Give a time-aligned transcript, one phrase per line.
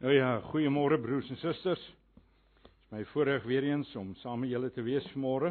[0.00, 1.80] Nou ja, goeiemôre broers en susters.
[1.84, 5.50] Dit is my voorreg weer eens om saam met julle te wees vanmôre.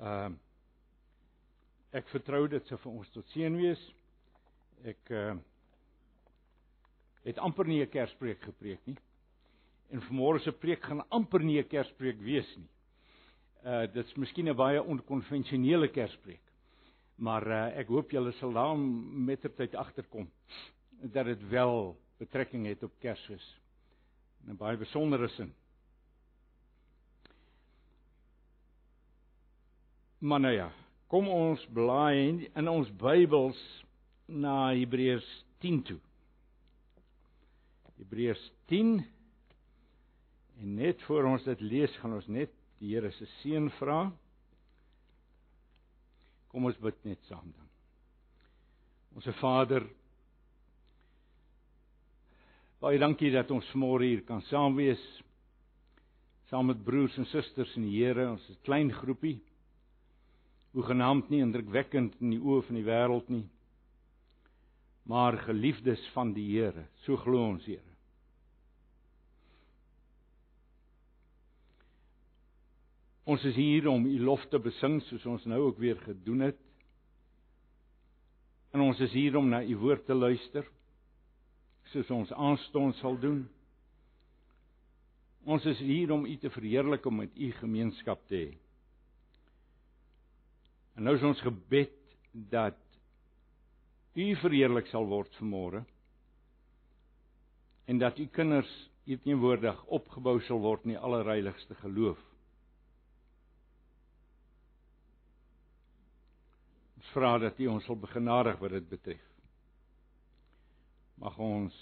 [0.00, 0.38] Ehm uh,
[2.00, 3.82] ek vertrou dit sou vir ons tot seën wees.
[4.88, 5.34] Ek uh
[7.26, 8.96] het amper nie 'n Kerspreek gepreek nie.
[9.92, 12.70] En vanmôre se preek gaan amper nie 'n Kerspreek wees nie.
[13.64, 16.48] Uh dit's miskien 'n baie onkonvensionele Kerspreek.
[17.16, 20.30] Maar uh ek hoop julle sal daar met tyd agterkom
[21.12, 23.46] dat dit wel betrekking het op Kersfees.
[24.44, 25.54] In 'n baie besondere sin.
[30.18, 30.72] Maar nou ja,
[31.06, 33.84] kom ons blaai in ons Bybels
[34.26, 35.98] na Hebreërs 10 toe.
[37.96, 39.06] Hebreërs 10
[40.60, 44.12] en net voor ons dit lees, gaan ons net die Here se seën vra.
[46.48, 47.68] Kom ons bid net saam dan.
[49.14, 49.86] Onse Vader
[52.84, 55.00] Baie dankie dat ons môre hier kan saam wees
[56.50, 58.26] saam met broers en susters in die Here.
[58.28, 59.38] Ons is 'n klein groepie.
[60.74, 63.48] Hoegenaamd nie indrukwekkend in die oë van die wêreld nie.
[65.06, 66.84] Maar geliefdes van die Here.
[67.06, 67.96] So glo ons, Here.
[73.24, 76.60] Ons is hier om u lof te besing soos ons nou ook weer gedoen het.
[78.74, 80.68] En ons is hier om na u woord te luister
[81.92, 83.44] soos ons aanstonds sal doen.
[85.44, 88.52] Ons is hier om U te verheerlik om met U gemeenskap te hê.
[90.96, 91.92] En nou is ons gebed
[92.52, 92.78] dat
[94.14, 95.82] U verheerlik sal word vanmôre
[97.90, 98.70] en dat U kinders
[99.04, 102.20] hier teenwoordig opgebou sal word in die allerheiligste geloof.
[106.96, 109.33] Ons vra dat U ons sal begenadig wat dit betref
[111.20, 111.74] mag ons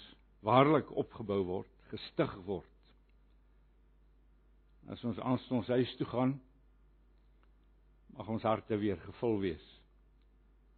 [0.43, 2.69] waarlik opgebou word, gestig word.
[4.91, 6.35] As ons aanstonds huis toe gaan,
[8.13, 9.69] mag ons harte weer gevul wees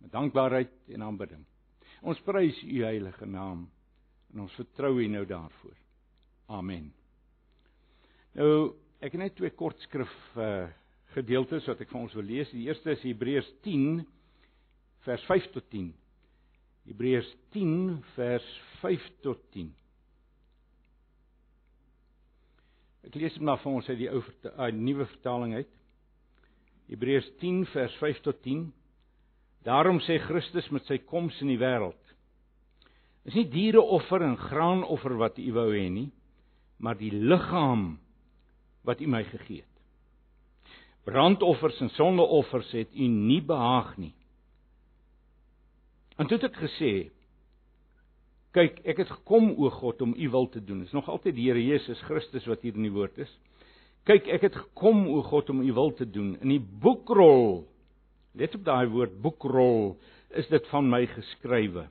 [0.03, 1.41] met dankbaarheid en aanbidding.
[2.05, 3.65] Ons prys u heilige naam
[4.33, 5.75] en ons vertrou u nou daarvoor.
[6.53, 6.91] Amen.
[8.35, 10.65] Nou, ek het net twee kort skrif uh
[11.15, 12.49] gedeeltes wat ek vir ons wil lees.
[12.51, 14.01] Die eerste is Hebreërs 10
[15.05, 15.93] vers 5 tot 10.
[16.85, 18.45] Hebreërs 10 vers
[18.81, 19.71] 5 tot 10.
[23.05, 25.71] Ek lees dit maar vir ons uit die ou uh, nuwe vertaling uit.
[26.89, 28.65] Hebreërs 10 vers 5 tot 10.
[29.65, 32.01] Daarom sê Christus met sy koms in die wêreld:
[33.25, 36.11] Is nie diereoffer en graanoffer wat u wou hê nie,
[36.77, 37.95] maar die liggaam
[38.85, 39.71] wat u my gegee het.
[41.05, 44.13] Brandoffers en sondeoffers het u nie behaag nie.
[46.15, 46.91] En toe het ek gesê:
[48.55, 51.49] "Kyk, ek het gekom o God om u wil te doen." Dis nog altyd die
[51.49, 53.31] Here Jesus Christus wat hier in die woord is.
[54.05, 57.67] "Kyk, ek het gekom o God om u wil te doen." In die boekrol,
[58.33, 59.97] let op daai woord boekrol,
[60.29, 61.87] is dit van my geskrywe.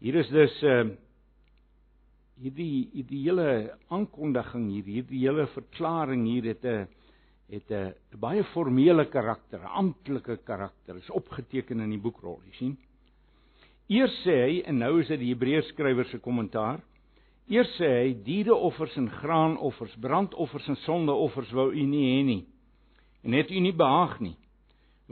[0.00, 0.96] Hier is dus 'n uh,
[2.40, 6.88] hierdie hierdie hele aankondiging hier, hierdie hele verklaring hier het 'n
[7.48, 10.94] het 'n baie formele karakter, amptelike karakter.
[10.94, 12.78] Dit is opgeteken in die boekrol, jy sien.
[13.92, 16.80] Eers sê hy en nou is dit die Hebreërs skrywer se kommentaar.
[17.52, 22.42] Eers sê hy diereoffers en graanoffers, brandoffers en sondeoffers wou u nie hê nie.
[23.24, 24.36] En het u nie behaag nie.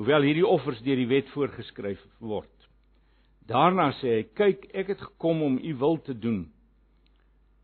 [0.00, 2.48] Hoewel hierdie offers deur die wet voorgeskryf word.
[3.48, 6.46] Daarna sê hy: "Kyk, ek het gekom om u wil te doen."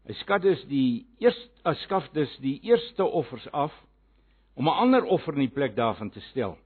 [0.05, 3.73] Hy skat dus die eerste skaf dus die eerste offers af
[4.57, 6.59] om 'n ander offer in die plek daarvan te stel.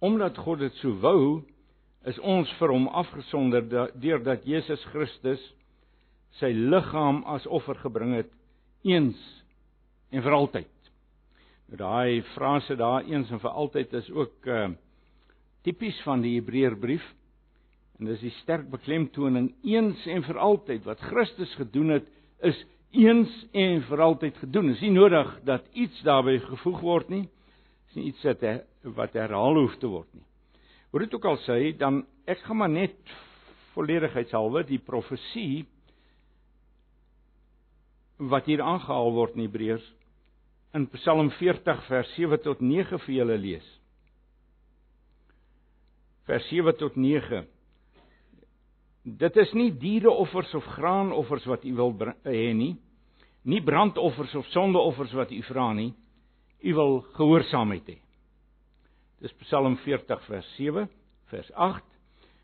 [0.00, 1.42] Omdat God dit so wou,
[2.08, 3.64] is ons vir hom afgesonder
[4.00, 5.42] deurdat Jesus Christus
[6.38, 8.30] sy liggaam as offer gebring het
[8.86, 9.18] eens
[10.10, 10.70] en vir altyd.
[11.70, 14.70] Nou daai frase daar eens en vir altyd is ook uh
[15.60, 17.04] tipies van die Hebreërbrief
[18.00, 22.08] en dis die sterk beklemtoning eens en vir altyd wat Christus gedoen het
[22.48, 22.62] is
[22.96, 24.72] eens en vir altyd gedoen.
[24.72, 27.26] Dis nie nodig dat iets daarbey gevoeg word nie.
[27.90, 28.24] Dis nie iets
[28.96, 30.24] wat herhaal hoef te word nie.
[30.90, 32.96] Hoe dit ook al sê, dan ek gaan maar net
[33.74, 35.64] volledigheidshalwe die profesie
[38.18, 39.86] wat hier aangehaal word in Hebreërs
[40.76, 43.70] in Psalm 40 vers 7 tot 9 vir julle lees.
[46.28, 47.40] Vers 7 tot 9.
[49.02, 51.94] Dit is nie diereoffers of graanoffers wat u wil
[52.26, 52.74] hê nie,
[53.42, 55.90] nie brandoffers of sondeoffers wat u vra nie.
[56.60, 57.98] U wil gehoorsaamheid hê.
[59.20, 60.86] Dis Psalm 40 vers 7,
[61.28, 61.84] vers 8.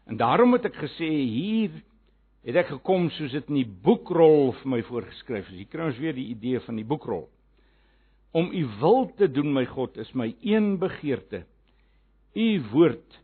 [0.06, 1.78] En daarom het ek gesê hier
[2.46, 5.62] het ek gekom soos dit in die boekrol vir my voorgeskryf is.
[5.62, 7.24] Hier kry ons weer die idee van die boekrol.
[8.36, 11.46] Om u wil te doen, my God, is my een begeerte.
[12.36, 13.18] U woord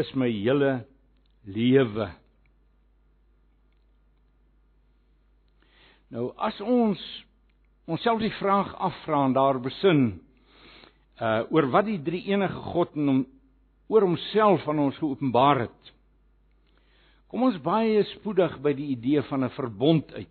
[0.00, 0.86] is my hele
[1.44, 2.08] lewe.
[6.10, 7.02] Nou as ons
[7.86, 10.16] onsself die vraag afvra en daar besin
[11.20, 13.26] uh oor wat die drie enige God in hom
[13.88, 15.92] oor homself aan ons geopenbaar het.
[17.30, 20.28] Kom ons baie spoedig by die idee van 'n verbond uit.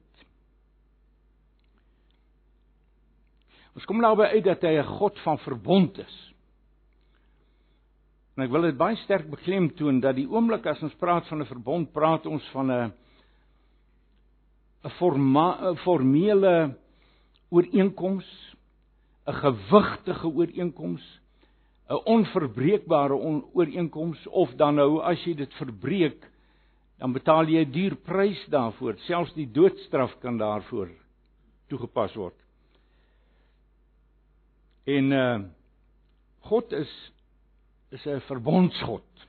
[3.76, 6.34] Ons kom nou by uit dat hy 'n God van verbond is.
[8.36, 11.46] En ek wil dit baie sterk beklemtoon dat die oomblik as ons praat van 'n
[11.46, 12.94] verbond, praat ons van 'n
[14.84, 16.78] 'n formele
[17.50, 18.55] ooreenkoms,
[19.26, 21.04] 'n gewigtige ooreenkoms,
[21.90, 26.30] 'n onverbreekbare on ooreenkoms of dan nou as jy dit verbreek,
[26.98, 28.98] dan betaal jy 'n duur prys daarvoor.
[28.98, 30.90] Selfs die doodstraf kan daarvoor
[31.68, 32.38] toegepas word.
[34.86, 35.40] En uh
[36.46, 37.12] God is
[37.90, 39.28] is 'n verbondsgod.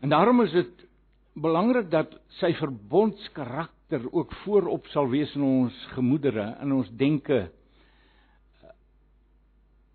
[0.00, 0.86] En daarom is dit
[1.34, 3.77] belangrik dat sy verbondskarakter
[4.10, 7.48] ook voorop sal wees in ons gemoedere, in ons denke.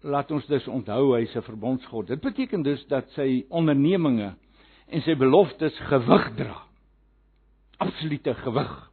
[0.02, 2.08] Laat ons dus onthou hy's 'n verbondsgod.
[2.08, 4.36] Dit beteken dus dat sy ondernemings
[4.88, 6.64] en sy beloftes gewig dra.
[7.78, 8.92] Absolute gewig.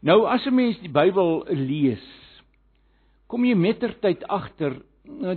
[0.00, 2.04] Nou as 'n mens die Bybel lees,
[3.26, 4.82] kom jy mettertyd agter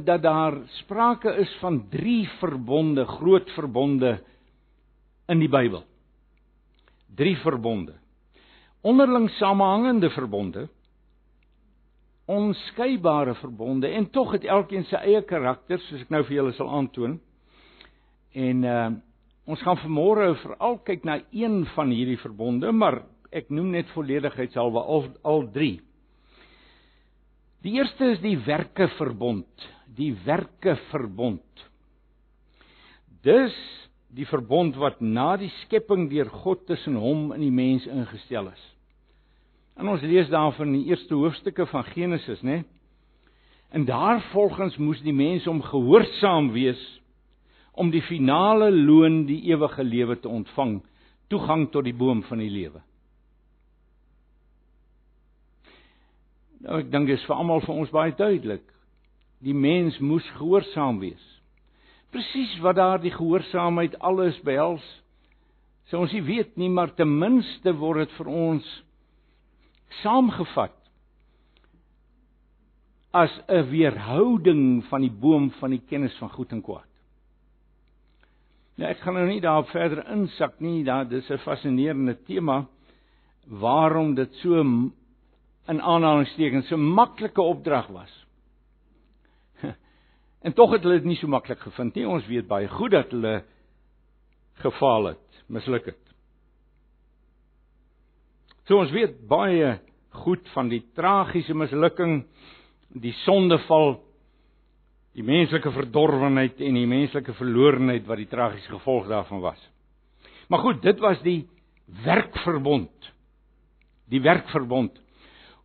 [0.03, 4.19] dat daar sprake is van drie verbonde, groot verbonde
[5.27, 5.83] in die Bybel.
[7.15, 7.94] Drie verbonde.
[8.81, 10.68] Onderling samehangende verbonde.
[12.27, 16.71] Onskeibare verbonde en tog het elkeen sy eie karakter, soos ek nou vir julle sal
[16.79, 17.19] aantoon.
[18.38, 18.88] En uh
[19.47, 22.97] ons gaan vanmôre veral kyk na een van hierdie verbonde, maar
[23.31, 25.77] ek noem net volledigheidshalwe al al drie.
[27.63, 31.63] Die eerste is die werke verbond, die werke verbond.
[33.24, 33.56] Dis
[34.17, 38.63] die verbond wat na die skepping deur God tussen hom en die mens ingestel is.
[39.77, 42.63] En ons lees daarvan in die eerste hoofstukke van Genesis, né?
[43.69, 46.81] En daarvolgens moes die mens hom gehoorsaam wees
[47.77, 50.79] om die finale loon, die ewige lewe te ontvang,
[51.29, 52.81] toegang tot die boom van die lewe.
[56.65, 58.65] Nou ek dink dit is vir almal van ons baie duidelik.
[59.45, 61.37] Die mens moes gehoorsaam wees
[62.17, 64.85] presies wat daardie gehoorsaamheid alles behels.
[65.87, 68.67] So ons nie weet nie, maar ten minste word dit vir ons
[70.01, 70.73] saamgevat
[73.13, 76.89] as 'n weerhouding van die boom van die kennis van goed en kwaad.
[78.77, 82.65] Nou ek gaan nou nie daarop verder insak nie, daar dis 'n fascinerende tema
[83.47, 88.26] waarom dit so in aanhalingstekens so maklike opdrag was.
[90.45, 92.06] En tog het hulle dit nie so maklik gevind nie.
[92.07, 93.39] Ons weet baie goed dat hulle
[94.62, 96.04] gefaal het, misluk het.
[98.68, 99.78] So ons weet baie
[100.25, 102.22] goed van die tragiese mislukking,
[102.98, 103.98] die sondeval,
[105.18, 109.62] die menslike verdorwenheid en die menslike verlorenheid wat die tragiese gevolg daarvan was.
[110.48, 111.48] Maar goed, dit was die
[112.03, 113.12] werkverbond.
[114.12, 115.00] Die werkverbond.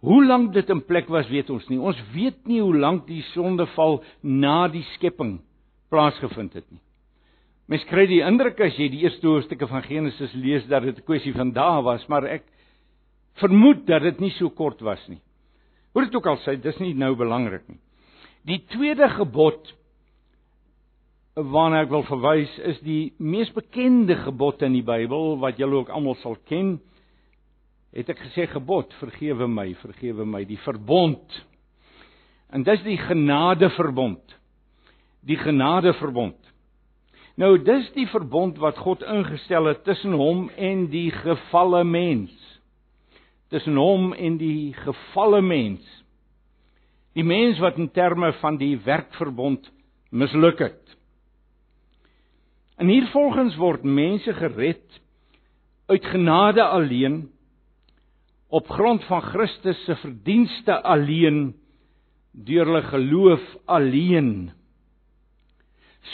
[0.03, 1.79] Hoe lank dit in plek was, weet ons nie.
[1.79, 5.37] Ons weet nie hoe lank die sondeval na die skepping
[5.93, 6.83] plaasgevind het nie.
[7.71, 11.07] Mens kry die indruk as jy die eerste hoofstukke van Genesis lees dat dit 'n
[11.07, 12.43] kwessie van dae was, maar ek
[13.39, 15.21] vermoed dat dit nie so kort was nie.
[15.93, 17.79] Hoe dit ook al sê, dis nie nou belangrik nie.
[18.45, 19.73] Die tweede gebod
[21.35, 25.89] waarna ek wil verwys is die mees bekende gebod in die Bybel wat julle ook
[25.89, 26.81] almal sal ken
[27.93, 31.41] het ek gesê gebod, vergewe my, vergewe my, die verbond.
[32.53, 34.37] En dis die genadeverbond.
[35.29, 36.39] Die genadeverbond.
[37.41, 42.33] Nou dis die verbond wat God ingestel het tussen hom en die gefalle mens.
[43.53, 45.85] Tussen hom en die gefalle mens.
[47.17, 49.69] Die mens wat in terme van die werkverbond
[50.13, 50.97] misluk het.
[52.81, 55.01] En hiervolgens word mense gered
[55.93, 57.27] uit genade alleen
[58.53, 61.55] op grond van Christus se verdienste alleen
[62.33, 64.51] deur hulle geloof alleen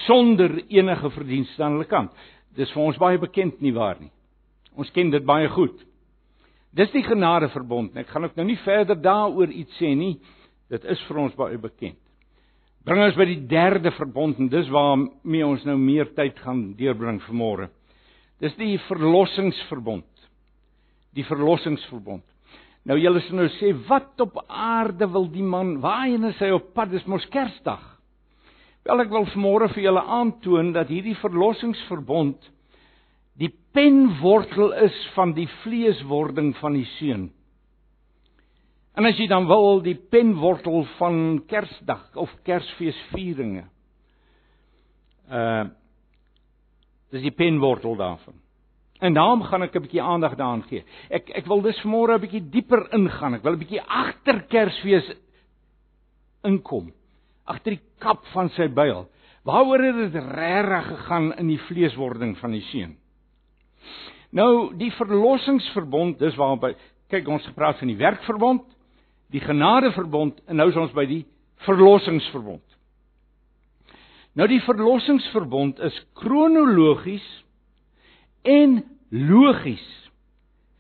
[0.07, 2.13] sonder enige verdienste aan hulle kant.
[2.55, 4.11] Dis vir ons baie bekend nie waar nie.
[4.79, 5.79] Ons ken dit baie goed.
[6.77, 7.97] Dis die genadeverbond.
[7.99, 10.19] Ek gaan ook nou nie verder daaroor iets sê nie.
[10.71, 11.99] Dit is vir ons baie bekend.
[12.87, 17.19] Bring ons by die derde verbond en dis waarmee ons nou meer tyd gaan deurbring
[17.27, 17.69] vanmôre.
[18.39, 20.07] Dis die verlossingsverbond.
[21.17, 22.25] Die verlossingsverbond.
[22.89, 25.77] Nou julle sal nou sê wat op aarde wil die man?
[25.85, 26.93] Waarheen is hy op pad?
[26.93, 27.83] Dis mos Kersdag.
[28.89, 32.47] Wel ek wil vanmôre vir julle aandoon dat hierdie verlossingsverbond
[33.39, 37.29] die penwortel is van die vleeswording van die seun.
[38.99, 43.69] En as jy dan wil die penwortel van Kersdag of Kersfeesvieringe.
[45.29, 45.69] Uh
[47.09, 48.35] dis die penwortel daarvan.
[48.99, 50.85] En daarom gaan ek 'n bietjie aandag daaraan gee.
[51.11, 53.35] Ek ek wil dus vanmôre 'n bietjie dieper ingaan.
[53.35, 55.13] Ek wil 'n bietjie agter Kersfees
[56.43, 56.93] inkom.
[57.45, 59.09] Agter die kap van sy byl.
[59.45, 62.97] Waaroor het dit regtig gegaan in die vleeswording van die seun?
[64.31, 66.77] Nou, die verlossingsverbond, dis waarop
[67.09, 68.65] kyk ons gepraat van die werkverbond,
[69.33, 71.23] die genadeverbond en nou is ons by die
[71.67, 72.65] verlossingsverbond.
[74.39, 77.25] Nou die verlossingsverbond is kronologies
[78.49, 79.85] en logies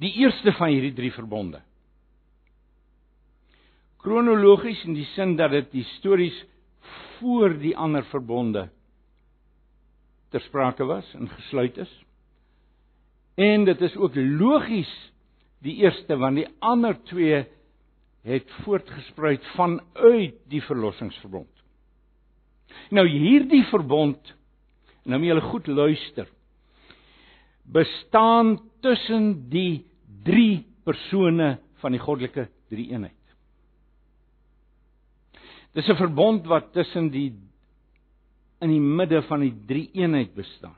[0.00, 1.60] die eerste van hierdie drie verbonde.
[3.98, 6.36] Kronologies in die sin dat dit histories
[7.18, 8.68] voor die ander verbonde
[10.32, 11.92] ter sprake was en gesluit is.
[13.38, 14.90] En dit is ook logies
[15.64, 17.44] die eerste want die ander twee
[18.28, 21.50] het voortgespruit vanuit die verlossingsverbond.
[22.94, 24.34] Nou hierdie verbond
[25.08, 26.28] nou moet julle goed luister
[27.72, 29.84] bestaan tussen die
[30.24, 33.14] drie persone van die goddelike drie-eenheid.
[35.74, 37.34] Dis 'n verbond wat tussen die
[38.60, 40.76] in die midde van die drie-eenheid bestaan,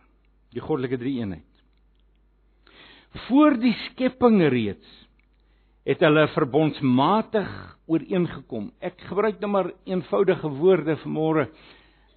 [0.52, 1.46] die goddelike drie-eenheid.
[3.26, 4.86] Voor die skepping reeds
[5.84, 7.48] het hulle verbondsmatig
[7.86, 8.70] ooreengekom.
[8.80, 11.48] Ek gebruik nou maar eenvoudige woorde vanmôre.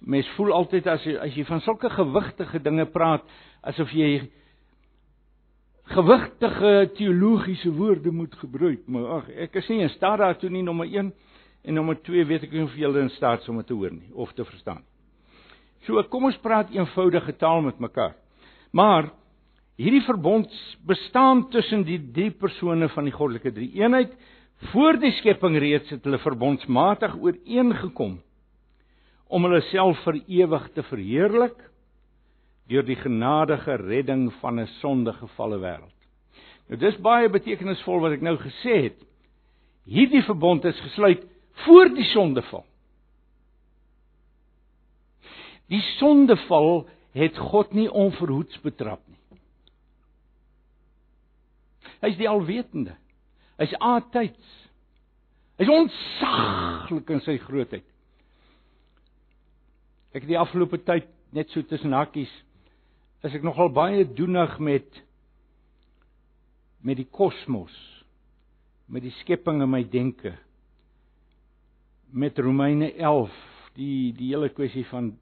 [0.00, 3.24] Mens voel altyd as jy as jy van sulke gewigtige dinge praat
[3.62, 4.30] asof jy
[5.84, 10.88] gewigtige teologiese woorde moet gebruik, maar ag, ek is nie in staat daartoe nie nommer
[10.88, 11.10] 1
[11.64, 13.92] en nommer 2 weet ek nie of julle in staat is om dit te hoor
[13.92, 14.82] nie of te verstaan.
[15.84, 18.14] So kom ons praat eenvoudige taal met mekaar.
[18.72, 19.10] Maar
[19.76, 20.48] hierdie verbond
[20.88, 24.14] bestaan tussen die drie persone van die goddelike drie-eenheid.
[24.72, 28.16] Voor die skepping reeds het hulle verbondsmatig ooreengekom
[29.28, 31.58] om hulle self vir ewig te verheerlik
[32.68, 35.98] deur die genadige redding van 'n sondegevalle wêreld.
[36.68, 39.00] Nou dis baie betekenisvol wat ek nou gesê het.
[39.84, 42.64] Hierdie verbond is gesluit voor die sondeval.
[45.68, 49.40] Die sondeval het God nie onverhoeds betrap nie.
[52.00, 52.96] Hy's die alwetende.
[53.60, 54.54] Hy's altyds.
[55.60, 57.86] Hy's onsaglik in sy grootheid.
[60.14, 62.32] Ek het die afgelope tyd net so tussen hakkies
[63.24, 65.02] is ek nogal baie doenig met
[66.84, 67.72] met die kosmos,
[68.92, 70.34] met die skepping in my denke.
[72.12, 73.32] Met Romeine 11,
[73.78, 75.14] die die hele kwessie van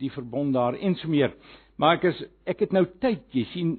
[0.00, 1.34] die verbond daar en so meer.
[1.76, 3.76] Maar ek is ek het nou tyd, jy sien,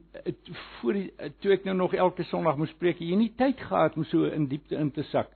[0.78, 4.06] voor die toe ek nou nog elke Sondag moes preek, jy nie tyd gehad om
[4.10, 5.34] so in diepte in te sak.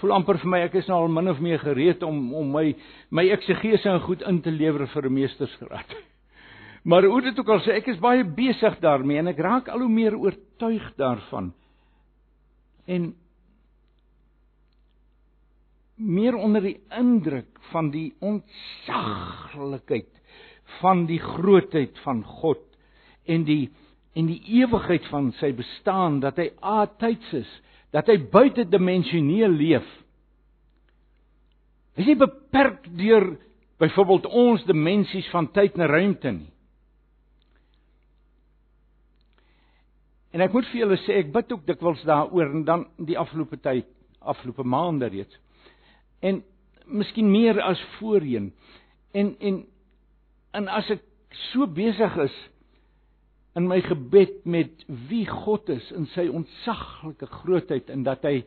[0.00, 2.70] Voel amper vir my ek is nou al min of meer gereed om om my
[3.12, 5.96] my eksegese en goed in te lewer vir 'n meestersgraad.
[6.86, 9.82] Maar hoe dit ook al sê, ek is baie besig daarmee en ek raak al
[9.82, 11.48] hoe meer oortuig daarvan.
[12.86, 13.08] En
[15.98, 20.12] meer onder die indruk van die ontsaglikheid
[20.78, 22.62] van die grootheid van God
[23.26, 23.64] en die
[24.16, 27.48] en die ewigheid van sy bestaan dat hy atyds is,
[27.92, 29.88] dat hy buitedimensioneel leef.
[31.98, 33.34] Hy is nie beperk deur
[33.82, 36.52] byvoorbeeld ons dimensies van tyd en ruimte nie.
[40.34, 43.58] En ek moet vir julle sê ek bid ook dikwels daaroor en dan die afgelope
[43.62, 43.88] tyd,
[44.20, 45.38] afgelope maande reeds.
[46.20, 46.42] En
[46.86, 48.52] miskien meer as voorheen.
[49.12, 49.64] En en
[50.56, 51.02] en as ek
[51.50, 52.36] so besig is
[53.56, 58.40] in my gebed met wie God is in sy ontsaglike grootheid en dat hy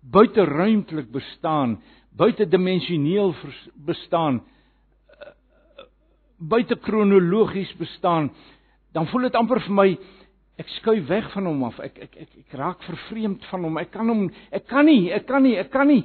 [0.00, 1.76] buite ruimtelik bestaan,
[2.16, 3.34] buite dimensioneel
[3.86, 4.40] bestaan,
[6.38, 8.30] buite kronologies bestaan,
[8.96, 9.88] dan voel dit amper vir my
[10.58, 11.78] ek skuif weg van hom af.
[11.84, 13.78] Ek ek ek ek raak vervreemd van hom.
[13.78, 14.24] Ek kan hom
[14.54, 16.02] ek kan nie, ek kan nie, ek kan nie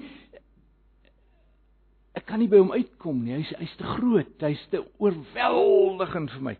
[2.13, 3.39] ek kan nie by hom uitkom nie.
[3.39, 4.35] Hy's hy's te groot.
[4.43, 6.55] Hy's te oorweldigend vir my.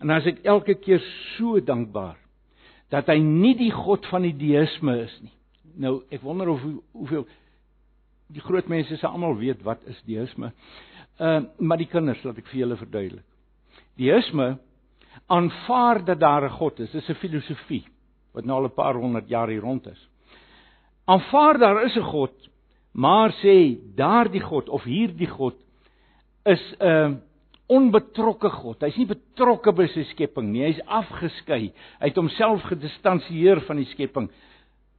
[0.00, 1.02] En as ek elke keer
[1.36, 2.18] so dankbaar
[2.90, 5.34] dat hy nie die god van die deïsme is nie.
[5.80, 6.64] Nou, ek wonder of
[6.96, 7.28] hoeveel
[8.34, 10.50] die groot mense se almal weet wat is deïsme.
[11.20, 13.26] Ehm uh, maar die kinders laat ek vir julle verduidelik.
[14.00, 14.54] Deïsme
[15.26, 16.90] aanvaar dat daar 'n God is.
[16.90, 17.84] Dis 'n filosofie
[18.32, 20.08] wat nou al 'n paar honderd jaar hier rond is.
[21.04, 22.48] Aanvaar daar is 'n God,
[22.92, 25.54] maar sê daardie God of hierdie God
[26.44, 27.12] is 'n uh,
[27.66, 28.80] onbetrokke God.
[28.80, 30.64] Hy's nie betrokke by sy skepping nie.
[30.64, 31.72] Hy's afgeskei.
[32.00, 34.30] Hy het homself gedistansieer van die skepping.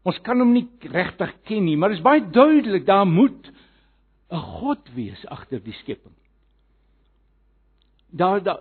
[0.08, 3.52] Ons kan hom nie regtig ken nie, maar dit is baie duidelik daar moet
[4.32, 6.16] 'n God wees agter die skepping.
[8.12, 8.60] Daar daar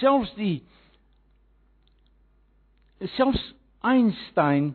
[0.00, 0.62] selfs die
[3.16, 4.74] selfs Einstein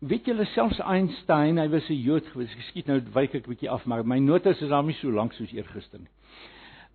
[0.00, 2.52] weet julle selfs Einstein, hy was 'n Jood gewees.
[2.56, 5.10] Ek skiet nou wyk ek 'n bietjie af, maar my notas is daar nie so
[5.10, 6.08] lank soos eergister nie.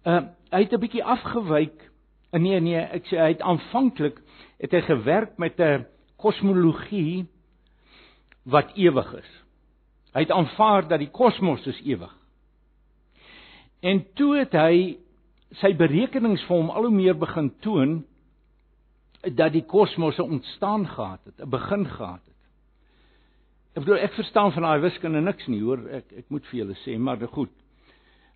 [0.06, 1.92] Uh hy het 'n bietjie afgewyk.
[2.34, 4.22] Uh, nee nee, ek sê hy het aanvanklik
[4.60, 5.86] het hy gewerk met 'n
[6.18, 7.27] kosmologie
[8.44, 9.32] wat ewig is.
[10.13, 12.13] Hy het aanvaar dat die kosmos is ewig.
[13.82, 14.98] En toe het hy
[15.62, 18.04] sy berekenings vir hom al hoe meer begin toon
[19.25, 22.36] dat die kosmos 'n ontstaan gehad het, 'n begin gehad het.
[23.75, 26.75] Ek bedoel ek verstaan van daai wiskunde niks nie, hoor, ek ek moet vir julle
[26.86, 27.52] sê, maar goed.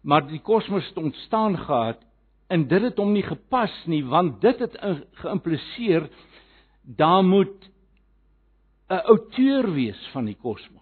[0.04, 2.00] Maar die kosmos het ontstaan gehad
[2.50, 4.78] en dit het hom nie gepas nie, want dit het
[5.14, 6.10] geïmpliseer
[6.84, 7.70] daar moet
[8.90, 10.80] 'n outeur wees van die kosmos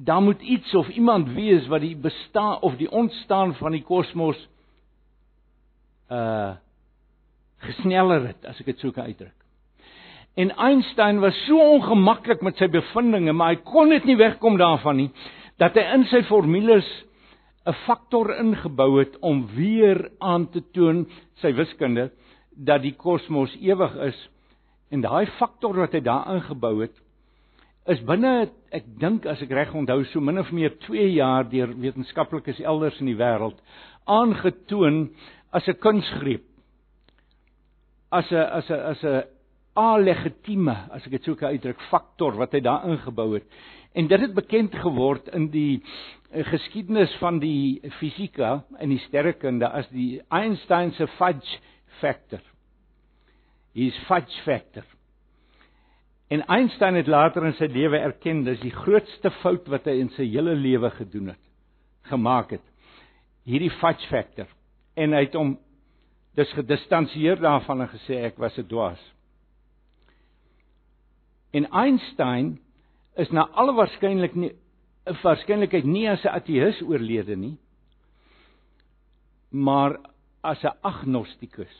[0.00, 4.48] daar moet iets of iemand wees wat die bestaan of die ontstaan van die kosmos
[6.10, 6.56] uh
[7.58, 9.34] gesneller het as ek dit sou kan uitdruk.
[10.38, 15.00] En Einstein was so ongemaklik met sy bevindinge, maar hy kon dit nie wegkom daarvan
[15.00, 15.08] nie
[15.58, 16.86] dat hy in sy formules
[17.66, 21.06] 'n faktor ingebou het om weer aan te toon
[21.42, 22.10] sy wiskunde
[22.56, 24.18] dat die kosmos ewig is
[24.90, 26.94] en daai faktor wat hy daar ingebou het
[27.92, 31.74] is binne ek dink as ek reg onthou so min of meer 2 jaar deur
[31.74, 33.60] wetenskaplikes elders in die wêreld
[34.06, 35.08] aangetoon
[35.50, 36.44] as 'n kunsgreep
[38.10, 39.22] as 'n as 'n as 'n
[39.76, 43.46] alegitieme as ek dit sou kan uitdruk faktor wat hy daar ingebou het
[43.94, 45.82] en dit het bekend geword in die
[46.32, 51.58] eh, geskiedenis van die fisika en die sterrekunde as die Einstein se fudge
[52.00, 52.40] factor
[53.74, 54.84] is fudge factor
[56.28, 60.10] En Einstein het later in sy lewe erken dis die grootste fout wat hy in
[60.12, 61.40] sy hele lewe gedoen het,
[62.10, 62.64] gemaak het.
[63.48, 64.48] Hierdie fudge factor.
[64.98, 65.54] En hy het hom
[66.38, 69.02] dis gedistansieer daarvan en gesê ek was 'n dwaas.
[71.52, 72.58] En Einstein
[73.16, 74.52] is na alle waarskynlik nie
[75.06, 77.56] 'n waarskynlikheid nie as 'n ateïs oorlede nie,
[79.50, 79.98] maar
[80.42, 81.76] as 'n agnostikus.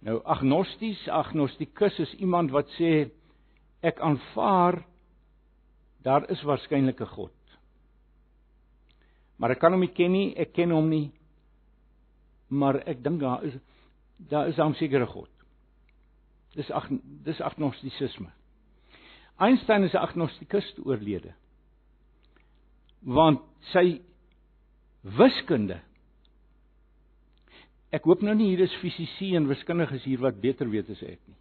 [0.00, 3.10] Nou agnosties, agnostikus is iemand wat sê
[3.82, 4.84] ek aanvaar
[6.02, 7.32] daar is waarskynlik 'n God.
[9.36, 11.12] Maar ek kan hom nie ken nie, ek ken hom nie.
[12.48, 13.54] Maar ek dink daar is
[14.16, 15.30] daar is 'n sekere God.
[16.54, 16.88] Dis ag
[17.24, 18.30] dis agnostisisme.
[19.38, 21.34] Einstein is 'n agnostikus oorlede.
[23.02, 23.40] Want
[23.72, 24.00] sy
[25.02, 25.80] wiskunde
[27.94, 31.20] Ek hoop nou nie hier is fisici en wiskundiges hier wat beter weet as ek
[31.28, 31.38] nie.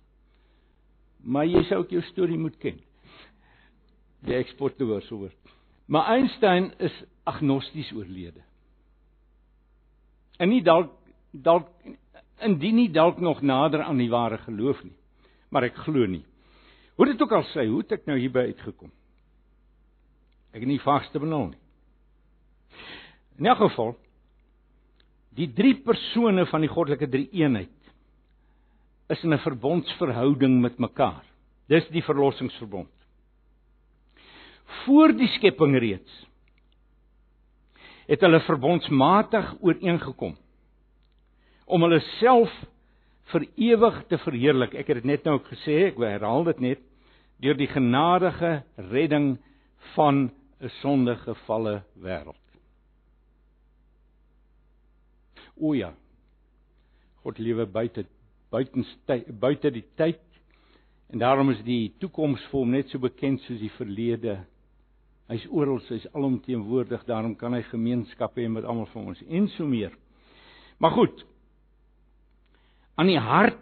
[1.26, 2.78] Maar jy sou ook jou storie moet ken.
[4.26, 5.54] Die eksporteur sou word.
[5.90, 6.94] Maar Einstein is
[7.26, 8.44] agnosties oorlede.
[10.40, 10.92] En nie dalk
[11.32, 11.68] dalk
[12.44, 14.96] indien nie dalk nog nader aan die ware geloof nie.
[15.50, 16.24] Maar ek glo nie.
[16.96, 18.92] Hoe dit ook al sê, hoe het ek nou hierby uitgekom?
[20.56, 21.62] Ek het nie vaste benul nie.
[23.40, 23.96] In elk geval
[25.36, 27.90] Die drie persone van die goddelike drie-eenheid
[29.12, 31.24] is in 'n verbondsverhouding met mekaar.
[31.68, 32.92] Dis die verlossingsverbond.
[34.86, 36.26] Voor die skepping reeds
[38.08, 40.36] het hulle verbondsmatig ooreengekom
[41.66, 42.54] om hulle self
[43.34, 44.76] vir ewig te verheerlik.
[44.78, 46.82] Ek het dit net nou gesê, ek herhaal dit net
[47.42, 49.38] deur die genadige redding
[49.96, 50.30] van
[50.62, 52.46] 'n sondegevalle wêreld.
[55.58, 55.94] O ja.
[57.24, 58.06] God lewe buite
[58.52, 58.84] buite
[59.40, 60.22] buite die tyd
[61.10, 64.46] en daarom is die toekoms vir hom net so bekend soos die verlede.
[65.28, 69.66] Hy's oral, hy's alomteenwoordig, daarom kan hy gemeenskap hê met almal van ons en so
[69.66, 69.94] meer.
[70.78, 71.26] Maar goed.
[72.96, 73.62] Aan die hart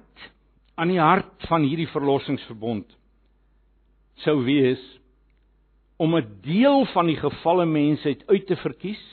[0.76, 2.96] aan die hart van hierdie verlossingsverbond
[4.24, 4.82] sou wees
[6.02, 9.04] om 'n deel van die gefalle mensheid uit te verkies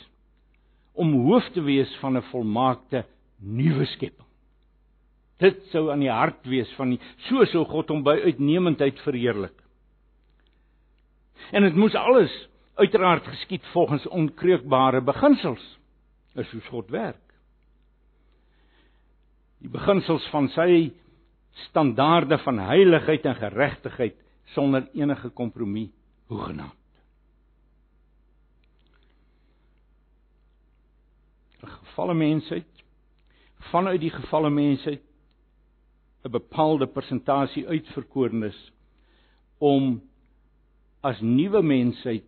[0.93, 3.05] om hoof te wees van 'n volmaakte
[3.39, 4.27] nuwe skepping.
[5.39, 9.57] Dit sou aan die hart wees van die so sou God hom by uitnemendheid verheerlik.
[11.51, 15.79] En dit moes alles uiteraard geskied volgens onkreukbare beginsels.
[16.35, 17.31] Is hoe God werk.
[19.61, 20.91] die beginsels van sy
[21.69, 24.17] standaarde van heiligheid en geregtigheid
[24.55, 25.91] sonder enige kompromie
[26.33, 26.77] hoegenaamd.
[31.61, 32.85] 'n Gevalle mensheid
[33.71, 35.03] vanuit die gevalle mensheid
[36.25, 38.73] 'n bepaalde persentasie uitverkorenes
[39.59, 40.01] om
[41.07, 42.27] as nuwe mensheid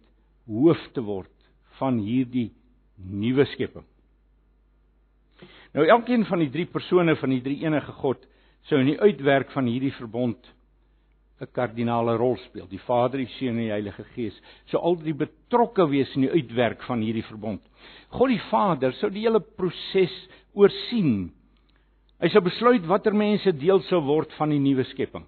[0.49, 1.31] hoof te word
[1.79, 2.51] van hierdie
[2.97, 3.85] nuwe skepping.
[5.73, 8.25] Nou elkeen van die drie persone van die drie enige God
[8.69, 10.53] sou in die uitwerk van hierdie verbond
[11.41, 12.69] 'n kardinale rol speel.
[12.71, 16.83] Die Vader, die Seun en die Heilige Gees sou altyd betrokke wees in die uitwerk
[16.83, 17.61] van hierdie verbond.
[18.11, 21.33] God die Vader sou die hele proses oorsien
[22.23, 25.25] Hy sou besluit watter mense deel sou word van die nuwe skepping.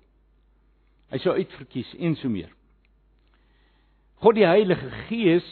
[1.11, 2.53] Hy sou uitverkies en so meer.
[4.25, 5.45] God die Heilige Gees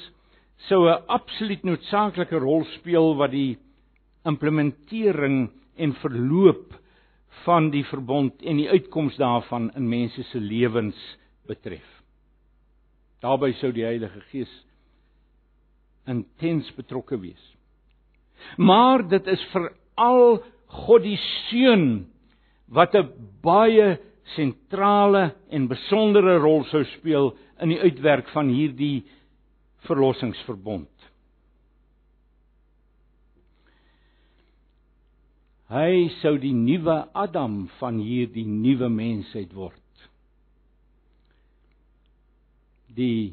[0.65, 3.59] sou 'n absoluut noodsaaklike rol speel wat die
[4.25, 6.73] implementering en verloop
[7.45, 10.97] van die verbond en die uitkoms daarvan in mense se lewens
[11.47, 11.85] betref.
[13.21, 14.53] Daarbey sou die Heilige Gees
[16.07, 17.45] intens betrokke wees.
[18.57, 22.07] Maar dit is veral God die Seun
[22.69, 29.03] wat 'n baie sentrale en besondere rol sou speel in die uitwerk van hierdie
[29.87, 30.88] verlossingsverbond.
[35.73, 39.79] Hy sou die nuwe Adam van hierdie nuwe mensheid word.
[42.93, 43.33] Die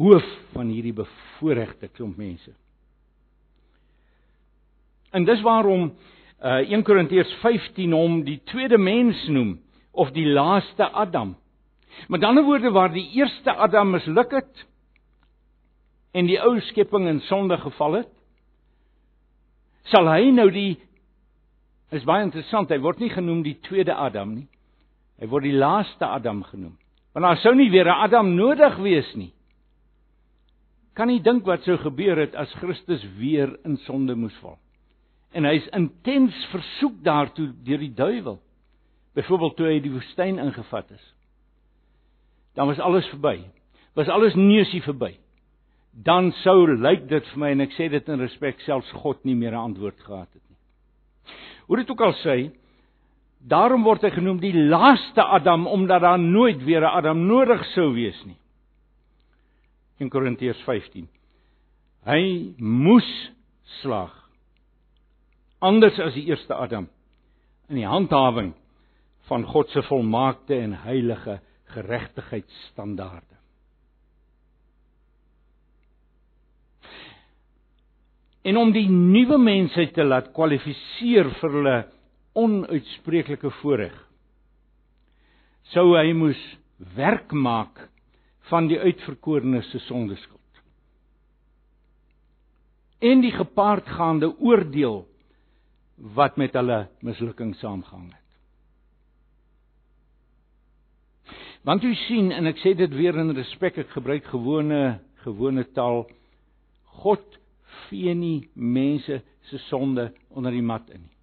[0.00, 2.54] hoof van hierdie bevoorregte klomp mense.
[5.12, 5.90] En dis waarom
[6.36, 9.54] uh 1 Korintiërs 15 hom die tweede mens noem
[9.96, 11.34] of die laaste Adam.
[12.08, 14.64] Met ander woorde waar die eerste Adam misluk het
[16.16, 18.12] en die ou skepping in sonde geval het,
[19.92, 20.78] sal hy nou die
[21.94, 24.48] is baie interessant, hy word nie genoem die tweede Adam nie.
[25.20, 26.74] Hy word die laaste Adam genoem.
[27.14, 29.32] Want daar sou nie weer 'n Adam nodig wees nie.
[30.94, 34.58] Kan nie dink wat sou gebeur het as Christus weer in sonde moes val
[35.36, 38.38] en hy's intens versoek daartoe deur die duiwel.
[39.16, 41.04] Byvoorbeeld toe hy die woestyn ingevat is.
[42.56, 43.44] Dan was alles verby.
[43.96, 45.14] Was alles neusie verby.
[45.92, 49.36] Dan sou lyk dit vir my en ek sê dit in respek selfs God nie
[49.36, 50.58] meer 'n antwoord gehad het nie.
[51.66, 52.50] Hoe dit ook al sê,
[53.40, 57.94] daarom word hy genoem die laaste Adam omdat daar nooit weer 'n Adam nodig sou
[57.94, 58.38] wees nie.
[59.98, 61.08] In Korintiërs 15.
[62.04, 63.32] Hy moes
[63.80, 64.12] slag
[65.58, 66.88] anders as die eerste Adam
[67.68, 68.52] in die handhawing
[69.26, 71.40] van God se volmaakte en heilige
[71.74, 73.34] geregtigheidsstandaarde.
[78.46, 81.76] En om die nuwe mensheid te laat kwalifiseer vir hulle
[82.38, 83.96] onuitspreeklike voorreg
[85.72, 86.40] sou hy moes
[86.96, 87.88] werk maak
[88.50, 90.42] van die uitverkorenes se sondeskuld.
[93.02, 95.02] En die gepaardgaande oordeel
[96.16, 98.25] wat met hulle mislukking saamgehang het.
[101.66, 106.04] Want u sien en ek sê dit weer in respek ek gebruik gewone gewone taal
[107.02, 107.24] God
[107.88, 109.18] vee nie mense
[109.50, 111.16] se sonde onder die mat in nie.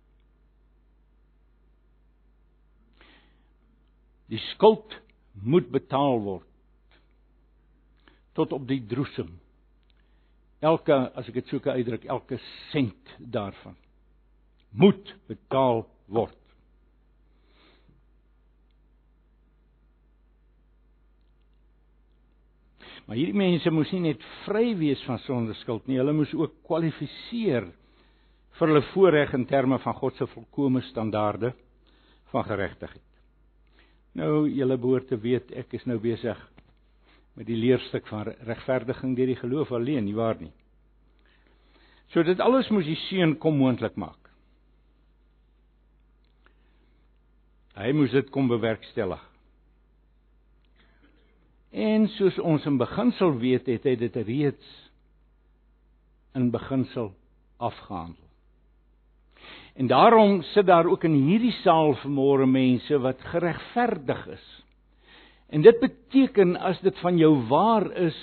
[4.35, 4.97] Die skuld
[5.39, 6.49] moet betaal word
[8.35, 9.31] tot op die droesem.
[10.59, 12.41] Elke as ek dit sou kan uitdruk, elke
[12.73, 13.79] sent daarvan
[14.75, 16.42] moet betaal word.
[23.05, 27.67] Maar hierdie mense moes nie net vry wees van sondeskuld nie, hulle moes ook kwalifiseer
[28.57, 31.53] vir hulle voorreg in terme van God se volkomme standaarde
[32.31, 33.01] van geregtigheid.
[34.13, 36.39] Nou julle behoort te weet ek is nou besig
[37.33, 40.53] met die leerstuk van regverdiging deur die geloof alleen, nie waar nie?
[42.13, 44.19] So dit alles moes die seun kom moontlik maak.
[47.73, 49.21] Hy moes dit kom bewerkstellig.
[51.73, 54.73] En soos ons in beginsel weet, het hy dit reeds
[56.37, 57.11] in beginsel
[57.57, 58.21] afgehandel.
[59.73, 64.45] En daarom sit daar ook in hierdie saal vanmôre mense wat geregverdig is.
[65.49, 68.17] En dit beteken as dit van jou waar is,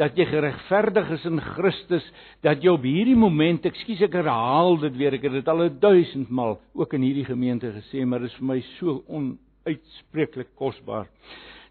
[0.00, 2.04] dat jy geregverdig is in Christus,
[2.44, 6.30] dat jy op hierdie oomblik, ekskuus ek herhaal dit weer, ek het dit al 1000
[6.32, 11.10] maal ook in hierdie gemeente gesê, maar dit is vir my so onuitspreeklik kosbaar.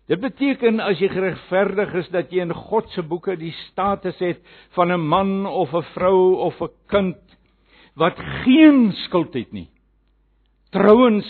[0.09, 4.39] Dit beteken as jy geregverdig is dat jy in God se boeke die status het
[4.73, 7.37] van 'n man of 'n vrou of 'n kind
[7.95, 9.69] wat geen skuld het nie.
[10.71, 11.27] Trouens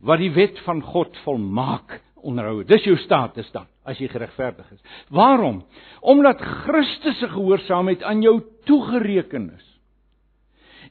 [0.00, 2.64] wat die wet van God volmaak onderhou.
[2.64, 4.82] Dis jou status dan as jy geregverdig is.
[5.10, 5.64] Waarom?
[6.00, 9.66] Omdat Christus se gehoorsaamheid aan jou toegereken is.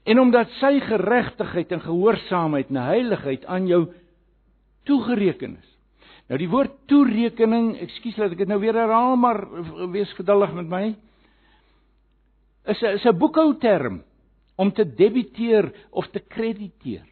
[0.03, 3.87] En omdat sy geregtigheid en gehoorsaamheid en heiligheid aan jou
[4.83, 5.68] toegereken is.
[6.29, 9.41] Nou die woord toerekening, ekskuus dat ek dit nou weer herhaal, maar
[9.89, 10.83] wees geduldig met my.
[12.69, 14.03] Is 'n is 'n boekhouterm
[14.55, 17.05] om te debiteer of te krediteer.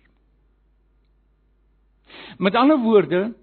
[2.38, 3.34] Met ander woorde,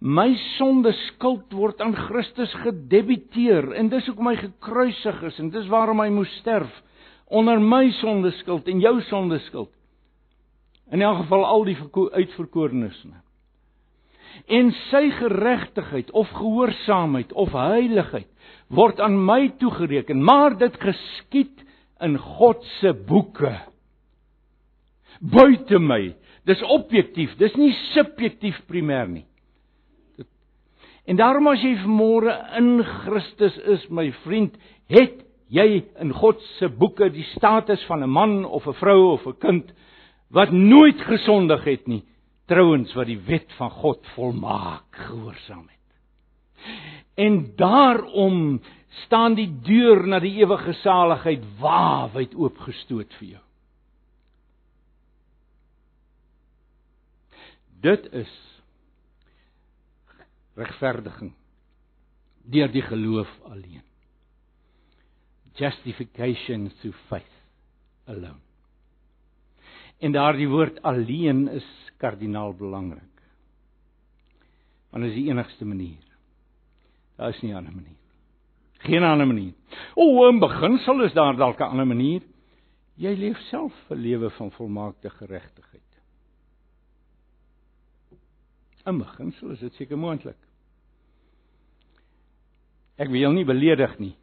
[0.00, 5.68] my sonde skuld word aan Christus gedebiteer en dis hoekom hy gekruisig is en dis
[5.70, 6.82] waarom hy moes sterf
[7.30, 9.70] onder my sonde skuld en jou sonde skuld.
[10.90, 11.76] In elk geval al die
[12.12, 13.06] uitverkorenes.
[14.46, 18.28] En sy geregtigheid of gehoorsaamheid of heiligheid
[18.72, 21.64] word aan my toegereken, maar dit geskied
[22.00, 23.52] in God se boeke.
[25.20, 26.14] Buite my.
[26.48, 29.26] Dis objektief, dis nie subjektief primêr nie.
[31.06, 34.56] En daarom as jy vanmôre in Christus is, my vriend,
[34.90, 39.26] het jy in God se boeke die status van 'n man of 'n vrou of
[39.26, 39.72] 'n kind
[40.30, 42.02] wat nooit gesondig het nie,
[42.52, 46.72] trouens wat die wet van God volmaak gehoorsaam het.
[47.14, 48.60] En daarom
[49.04, 53.44] staan die deur na die ewige saligheid waawyd oopgestoot vir jou.
[57.82, 58.32] Dit is
[60.60, 61.32] regverdiging
[62.52, 63.82] deur die geloof alleen
[65.56, 67.36] justification through faith
[68.08, 68.40] alone.
[70.00, 71.66] En daardie woord alleen is
[72.02, 73.22] kardinaal belangrik.
[74.90, 76.02] Want dit is die enigste manier.
[77.16, 78.00] Daar is nie 'n ander manier.
[78.82, 79.54] Geen ander manier.
[79.94, 82.22] O, in beginsel is daar dalk 'n ander manier.
[82.94, 85.90] Jy leef self 'n lewe van volmaakte geregtigheid.
[88.84, 90.36] In beginsel is dit seker moontlik.
[92.96, 94.16] Ek wil nie beledig nie.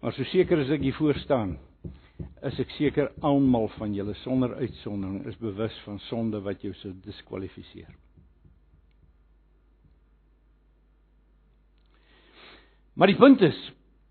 [0.00, 1.58] Maar so seker as ek hier voor staan,
[2.46, 6.92] is ek seker almal van julle sonder uitsondering is bewus van sonde wat jou sou
[7.04, 7.90] diskwalifiseer.
[12.92, 13.58] Maar die punt is,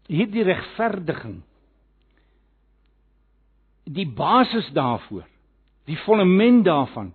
[0.09, 1.41] hierdie regverdiging
[3.91, 5.25] die basis daarvoor,
[5.89, 7.11] die fondament daarvan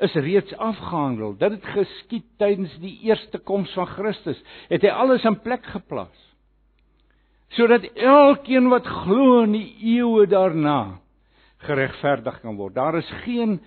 [0.00, 1.34] is reeds afgehandel.
[1.38, 4.40] Dit het geskied tydens die eerste koms van Christus.
[4.70, 6.29] Het hy alles in plek geplaas
[7.56, 11.00] sodat elkeen wat glo in die eeue daarna
[11.66, 12.74] geregverdig kan word.
[12.74, 13.58] Daar is geen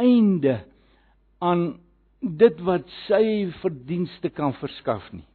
[0.00, 0.60] einde
[1.38, 1.80] aan
[2.20, 5.26] dit wat sy verdienste kan verskaf nie.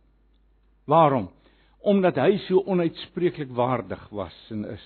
[0.90, 1.30] Waarom?
[1.86, 4.86] Omdat hy so onuitspreeklik waardig was en is.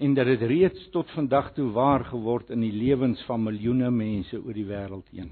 [0.00, 4.40] En dat dit reeds tot vandag toe waar geword in die lewens van miljoene mense
[4.40, 5.30] oor die wêreld heen.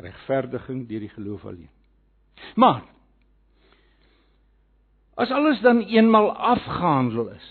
[0.00, 1.79] Regverdiging deur die geloof alleen.
[2.54, 2.82] Maar
[5.20, 7.48] as alles dan eenmal afgehandel is,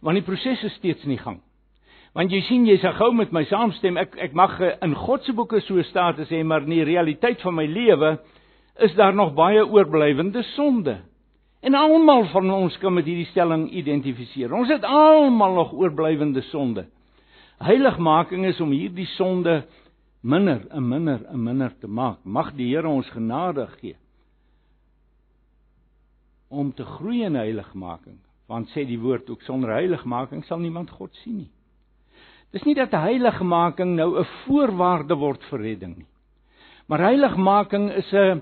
[0.00, 1.42] want die proses is steeds in die gang.
[2.16, 5.34] Want jy sien jy sê gou met my saamstem, ek ek mag in God se
[5.36, 8.16] boeke so staan te sê, maar in die realiteit van my lewe
[8.84, 10.98] is daar nog baie oorblywende sonde.
[11.60, 14.52] En almal van ons kan met hierdie stelling identifiseer.
[14.54, 16.86] Ons het almal nog oorblywende sonde.
[17.58, 19.64] Heiligmaking is om hierdie sonde
[20.20, 22.24] minder en minder en minder te maak.
[22.24, 23.96] Mag die Here ons genade gee
[26.48, 28.16] om te groei in heiligmaking,
[28.48, 31.50] want sê die woord ook sonder heiligmaking sal niemand God sien nie.
[32.56, 36.08] Dis nie dat heiligmaking nou 'n voorwaarde word vir redding nie.
[36.88, 38.40] Maar heiligmaking is 'n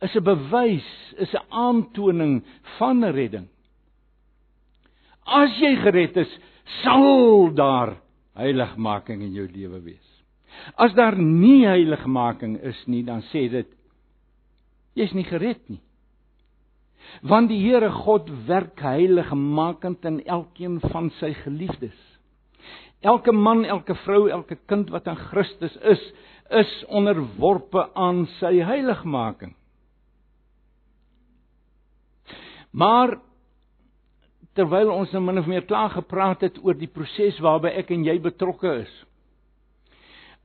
[0.00, 2.42] is 'n bewys, is 'n aantoning
[2.78, 3.48] van redding.
[5.26, 6.38] As jy gered is,
[6.82, 7.96] sal daar
[8.34, 10.05] heiligmaking in jou lewe wees.
[10.76, 13.68] As daar nie heiligmaking is nie, dan sê dit
[14.96, 15.82] jy's nie gered nie.
[17.22, 21.96] Want die Here God werk heiligmakend in elkeen van sy geliefdes.
[23.06, 26.02] Elke man, elke vrou, elke kind wat in Christus is,
[26.50, 29.54] is onderworpe aan sy heiligmaking.
[32.76, 33.16] Maar
[34.56, 38.04] terwyl ons nou min of meer klaar gepraat het oor die proses waarby ek en
[38.06, 38.92] jy betrokke is,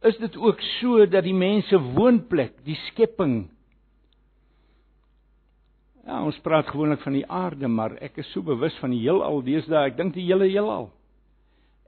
[0.08, 3.44] is dit ook so dat die mense woonplek, die skepping
[6.02, 9.44] Ja, ons praat gewoonlik van die aarde, maar ek is so bewus van die heelal
[9.46, 9.92] deesdae.
[9.92, 10.90] Ek dink die hele heelal.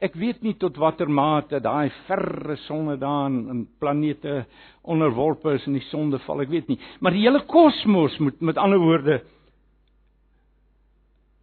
[0.04, 4.44] Ek weet nie tot watter mate daai verre sonne daan in planete
[4.84, 6.78] onderworpe is in die sondeval, ek weet nie.
[7.00, 9.22] Maar die hele kosmos moet met ander woorde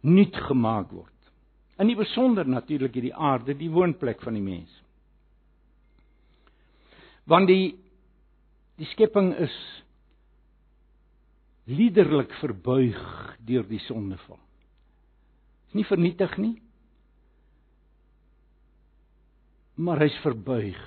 [0.05, 1.09] nuut gemaak word.
[1.81, 4.80] In die besonder natuurlik hierdie aarde, die woonplek van die mens.
[7.31, 7.77] Want die
[8.81, 9.53] die skepping is
[11.69, 13.01] liderlik verbuig
[13.45, 14.39] deur die sondeval.
[15.69, 16.55] Is nie vernietig nie.
[19.77, 20.79] Maar hy's verbuig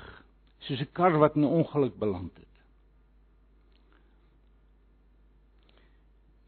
[0.64, 2.54] soos 'n kar wat in 'n ongeluk beland het.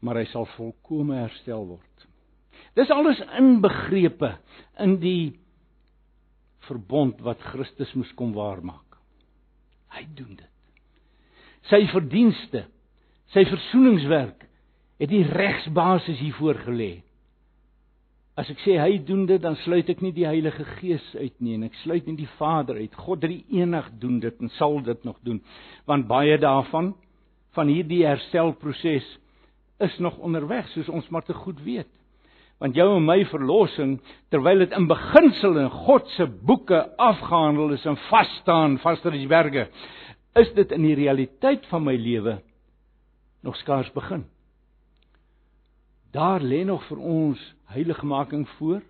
[0.01, 2.07] Maar hy sal volkome herstel word.
[2.75, 4.37] Dis alles inbegrepe
[4.79, 5.39] in die
[6.67, 8.86] verbond wat Christus moes kom waarmaak.
[9.97, 10.53] Hy doen dit.
[11.71, 12.67] Sy verdienste
[13.33, 14.45] sy versoeningswerk
[15.01, 17.01] het die regsbasis hiervoor gelê.
[18.37, 21.55] As ek sê hy doen dit, dan sluit ek nie die Heilige Gees uit nie
[21.57, 22.93] en ek sluit nie die Vader uit.
[22.95, 25.41] God drie enig doen dit en sal dit nog doen.
[25.89, 26.93] Want baie daarvan
[27.57, 29.07] van hierdie herstelproses
[29.81, 31.89] is nog onderweg, soos ons maar te goed weet.
[32.57, 33.97] Want jou en my verlossing,
[34.33, 39.21] terwyl dit in beginsel in God se boeke afgehandel is en vas staan, vaster as
[39.21, 39.67] die berge,
[40.37, 42.39] is dit in die realiteit van my lewe
[43.45, 44.25] nog skaars begin.
[46.11, 47.41] Daar lê nog vir ons
[47.73, 48.81] heiligmaking voor.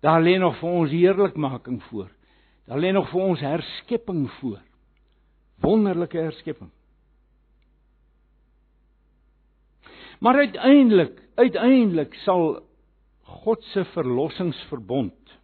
[0.00, 2.08] Daar lê nog vir ons heerlikmaking voor.
[2.64, 4.60] Daar lê nog vir ons herskepping voor.
[5.60, 6.70] Wonderlike herskepping.
[10.20, 12.60] Maar uiteindelik, uiteindelik sal
[13.40, 15.36] God se verlossingsverbond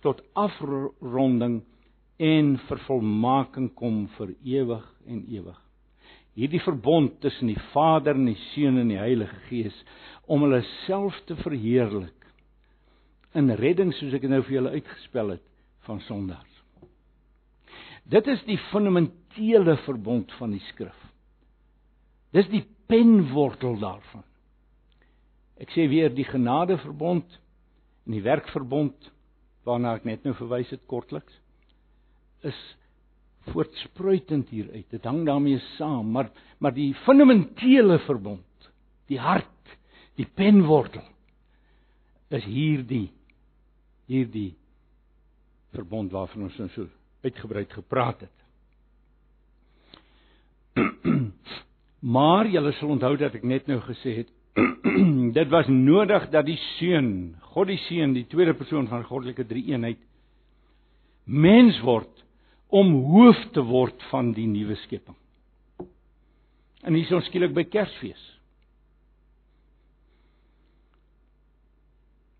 [0.00, 1.60] tot afronding
[2.16, 5.58] en vervolmaking kom vir ewig en ewig
[6.38, 9.76] hierdie verbond tussen die Vader en die Seun en die Heilige Gees
[10.30, 12.16] om hulle self te verheerlik
[13.36, 15.44] in redding soos ek nou vir julle uitgespel het
[15.86, 16.46] van sondaars.
[18.10, 20.96] Dit is die fundamentele verbond van die skrif.
[22.34, 24.24] Dis die penwortel daarvan.
[25.60, 27.38] Ek sê weer die genadeverbond
[28.06, 29.10] en die werkverbond
[29.68, 31.36] waarna ek net nou verwys het kortliks
[32.48, 32.56] is
[33.52, 34.86] voortspruitend hieruit.
[34.92, 38.70] Dit hang daarmee saam, maar maar die fundamentele verbond,
[39.08, 39.76] die hart,
[40.16, 41.06] die penwortel
[42.36, 43.08] is hierdie
[44.10, 44.54] hierdie
[45.74, 46.88] verbond waarvan ons nou so
[47.24, 48.36] uitgebrei gepraat het.
[52.00, 54.30] maar julle sal onthou dat ek net nou gesê het
[55.38, 59.68] dit was nodig dat die seun, God die seun, die tweede persoon van goddelike drie
[59.70, 60.00] eenheid
[61.30, 62.24] mens word
[62.70, 65.16] om hoof te word van die nuwe skepping.
[66.86, 68.20] En hier is ons skielik by Kersfees.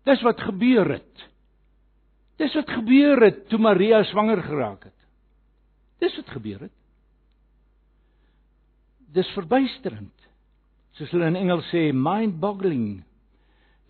[0.07, 1.25] Dis wat gebeur het.
[2.41, 4.97] Dis wat gebeur het toe Maria swanger geraak het.
[6.01, 6.77] Dis wat gebeur het.
[9.11, 10.15] Dis verbuisterend.
[10.95, 13.03] Soos hulle in Engels sê, mind-boggling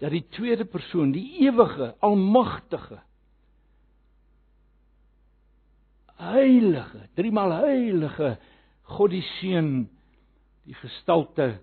[0.02, 3.02] dat die tweede persoon, die ewige, almagtige
[6.22, 8.36] heilige, driemaal heilige
[8.94, 9.90] God die Seun
[10.68, 11.56] die gestalte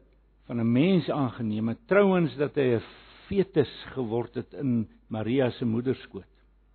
[0.48, 2.82] van 'n mens aangeneem het trouens dat hy 'n
[3.28, 6.26] fetus geword het in Maria se moederskoot.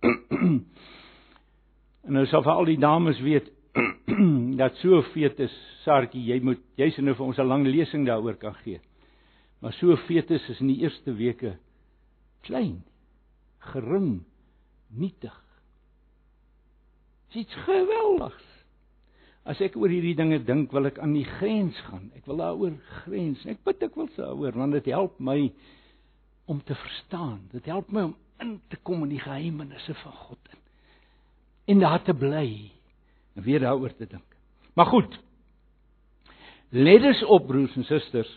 [2.06, 3.50] en nou sal vir al die dames weet
[4.60, 8.54] dat so fetus, Sartjie, jy moet jy's nou vir ons 'n lang lesing daaroor kan
[8.62, 8.80] gee.
[9.60, 11.56] Maar so fetus is in die eerste weke
[12.42, 12.84] klein,
[13.58, 14.24] gering,
[14.88, 15.44] nietig
[17.36, 18.50] iets geweldigs.
[19.44, 22.08] As ek oor hierdie dinge dink, wil ek aan die grens gaan.
[22.16, 23.42] Ek wil daaroor grens.
[23.50, 25.38] Ek bid ek wil daaroor want dit help my
[26.48, 27.42] om te verstaan.
[27.52, 30.62] Dit help my om in te kom in die geheimenisse van God in.
[31.74, 32.48] En daar te bly
[33.34, 34.36] weer daaroor te dink.
[34.74, 35.18] Maar goed.
[36.74, 38.30] Let ons op broers en susters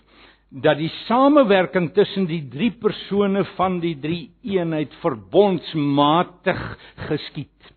[0.48, 6.62] dat die samewerking tussen die drie persone van die drie eenheid verbondsmatig
[7.10, 7.74] geskied.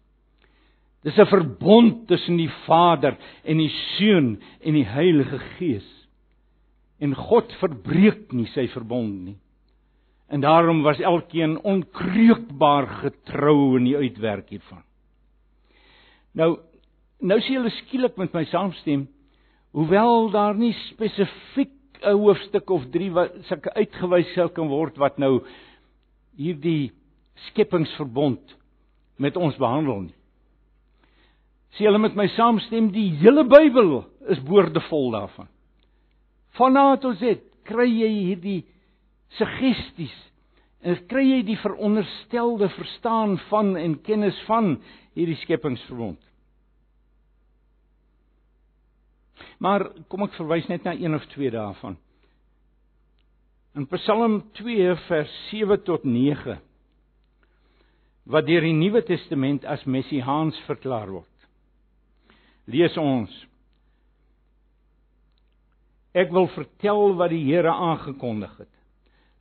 [1.02, 5.88] Dis 'n verbond tussen die Vader en die Seun en die Heilige Gees.
[7.01, 9.36] En God verbreek nie sy verbond nie.
[10.28, 14.82] En daarom was elkeen onkreukbaar getrou in die uitwerk hiervan.
[16.32, 16.59] Nou
[17.20, 19.06] nou sien julle skielik met my saamstem,
[19.76, 25.18] hoewel daar nie spesifiek 'n hoofstuk of 3 wat sulke uitgewys sou kan word wat
[25.18, 25.44] nou
[26.36, 26.92] hierdie
[27.50, 28.56] skepingsverbond
[29.18, 30.16] met ons behandel nie.
[31.76, 35.48] Sê hulle met my saamstem, die hele Bybel is boordevol daarvan.
[36.58, 38.64] Van A tot Z kry jy hierdie
[39.38, 40.16] suggesties
[40.80, 44.78] en kry jy die veronderstelde verstaan van en kennis van
[45.14, 46.18] hierdie skepingsverbond.
[49.61, 51.98] Maar kom ek verwys net na een of twee daarvan.
[53.76, 56.58] In Psalm 2 vers 7 tot 9
[58.30, 61.46] wat deur die Nuwe Testament as messiaans verklaar word.
[62.70, 63.32] Lees ons.
[66.14, 68.72] Ek wil vertel wat die Here aangekondig het.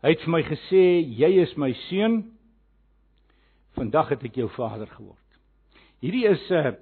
[0.03, 2.31] Hy het vir my gesê, "Jy is my seun.
[3.75, 5.17] Vandag het ek jou vader geword."
[6.01, 6.75] Hierdie is 'n uh, eh,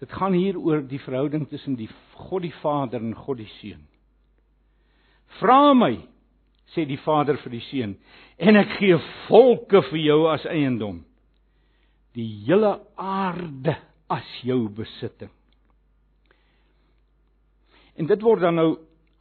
[0.00, 1.88] dit gaan hier oor die verhouding tussen die
[2.28, 3.84] God die Vader en God die Seun.
[5.40, 5.94] Vra my,
[6.74, 7.96] sê die Vader vir die Seun,
[8.36, 11.00] en ek gee volke vir jou as eiendom.
[12.16, 13.76] Die hele aarde
[14.12, 15.32] as jou besitting.
[17.96, 18.70] En dit word dan nou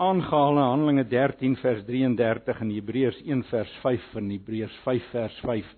[0.04, 5.38] aangehaal in Handelinge 13 vers 33 en Hebreërs 1 vers 5 en Hebreërs 5 vers
[5.48, 5.74] 5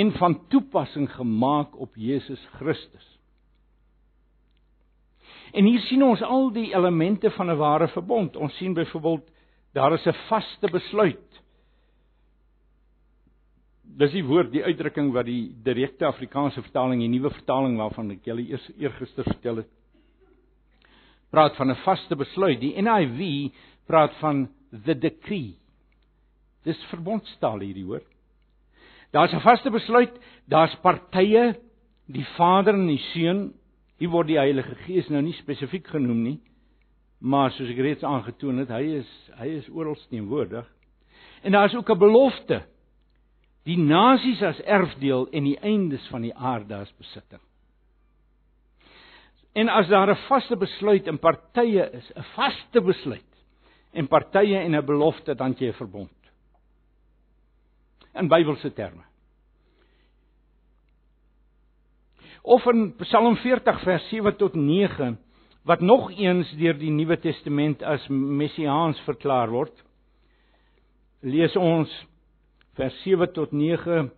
[0.00, 3.19] en van toepassing gemaak op Jesus Christus.
[5.52, 8.36] En hier sien ons al die elemente van 'n ware verbond.
[8.36, 9.30] Ons sien byvoorbeeld
[9.72, 11.42] daar is 'n vaste besluit.
[13.82, 18.24] Dis die woord, die uitdrukking wat die direkte Afrikaanse vertaling, die nuwe vertaling waarvan ek
[18.24, 19.68] julle eers eergister vertel het,
[21.30, 22.60] praat van 'n vaste besluit.
[22.60, 23.52] Die NIV
[23.86, 24.48] praat van
[24.84, 25.56] the decree.
[26.64, 28.02] Dis verbondstaal hierdie hoor.
[29.12, 30.12] Daar's 'n vaste besluit,
[30.46, 31.56] daar's partye,
[32.06, 33.52] die Vader en die Seun.
[34.00, 36.38] Hier word die Heilige Gees nou nie spesifiek genoem nie,
[37.20, 40.64] maar soos ek reeds aangetoon het, hy is hy is oral teenwoordig.
[41.44, 42.62] En daar's ook 'n belofte.
[43.64, 47.40] Die nasies as erfdeel en die eindes van die aarde as besitting.
[49.52, 53.34] En as daar 'n vaste besluit in partye is, 'n vaste besluit
[53.92, 56.32] en partye en 'n belofte dan jy 'n verbond.
[58.14, 59.09] In Bybelse terme.
[62.42, 65.18] Of in Psalm 40 vers 7 tot 9
[65.62, 69.74] wat nog eens deur die Nuwe Testament as messiaans verklaar word.
[71.20, 71.92] Lees ons
[72.78, 74.08] vers 7 tot 9.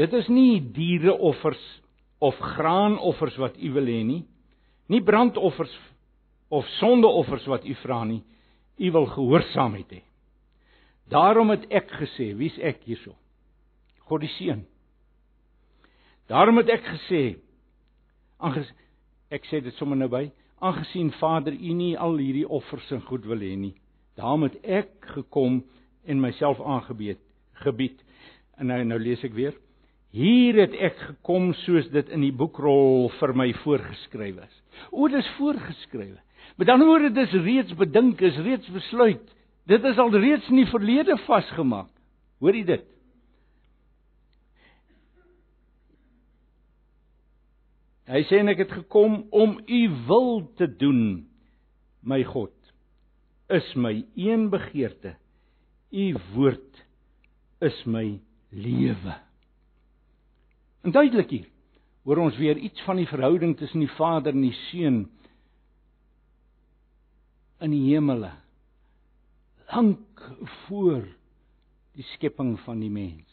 [0.00, 1.60] Dit is nie diereoffers
[2.24, 4.22] of graanoffers wat u wil hê nie.
[4.88, 5.74] Nie brandoffers
[6.48, 8.22] of sondeoffers wat u vra nie.
[8.78, 10.02] U wil gehoorsaamheid hê.
[11.12, 13.14] Daarom het ek gesê, wie's ek hierso?
[14.08, 14.64] God die Seun.
[16.28, 17.22] Daarom het ek gesê,
[18.36, 18.68] aanges
[19.32, 20.26] ek sê dit sommer nou by,
[20.64, 23.74] aangesien Vader u nie al hierdie offers en goed wil hê nie.
[24.18, 25.62] Daarom het ek gekom
[26.08, 27.20] en myself aangebied,
[27.64, 27.96] gebied.
[28.58, 29.56] En nou nou lees ek weer.
[30.12, 34.54] Hier het ek gekom soos dit in die boekrol vir my voorgeskryf is.
[34.90, 36.16] O, dit is voorgeskryf.
[36.58, 39.24] Met ander woorde, dis reeds bedink, is reeds besluit.
[39.68, 41.90] Dit is al reeds in die verlede vasgemaak.
[42.40, 42.86] Hoor jy dit?
[48.08, 51.28] Hy sê en ek het gekom om u wil te doen,
[52.00, 52.54] my God.
[53.52, 55.14] Is my een begeerte.
[55.92, 56.82] U woord
[57.64, 59.14] is my lewe.
[60.84, 61.46] En duidelik hier
[62.08, 65.02] hoor ons weer iets van die verhouding tussen die Vader en die Seun
[67.60, 68.30] in die hemele
[69.68, 70.22] lank
[70.66, 71.02] voor
[71.98, 73.27] die skepping van die mens.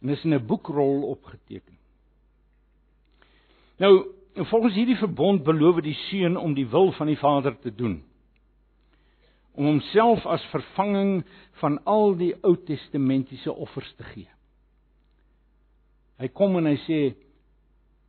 [0.00, 1.78] En is in 'n boekrol opgeteken.
[3.76, 8.02] Nou, volgens hierdie verbond beloof die Seun om die wil van die Vader te doen
[9.52, 11.24] om homself as vervanging
[11.60, 14.30] van al die Ou Testamentiese offers te gee.
[16.20, 17.00] Hy kom en hy sê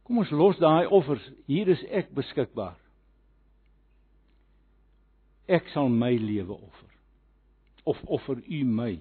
[0.05, 2.77] kom ons los daai offers, hier is ek beskikbaar.
[5.51, 6.89] Ek sal my lewe offer.
[7.87, 8.93] Of offer u my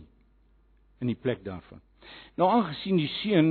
[1.01, 1.82] in die plek daarvan.
[2.39, 3.51] Nou aangesien die seun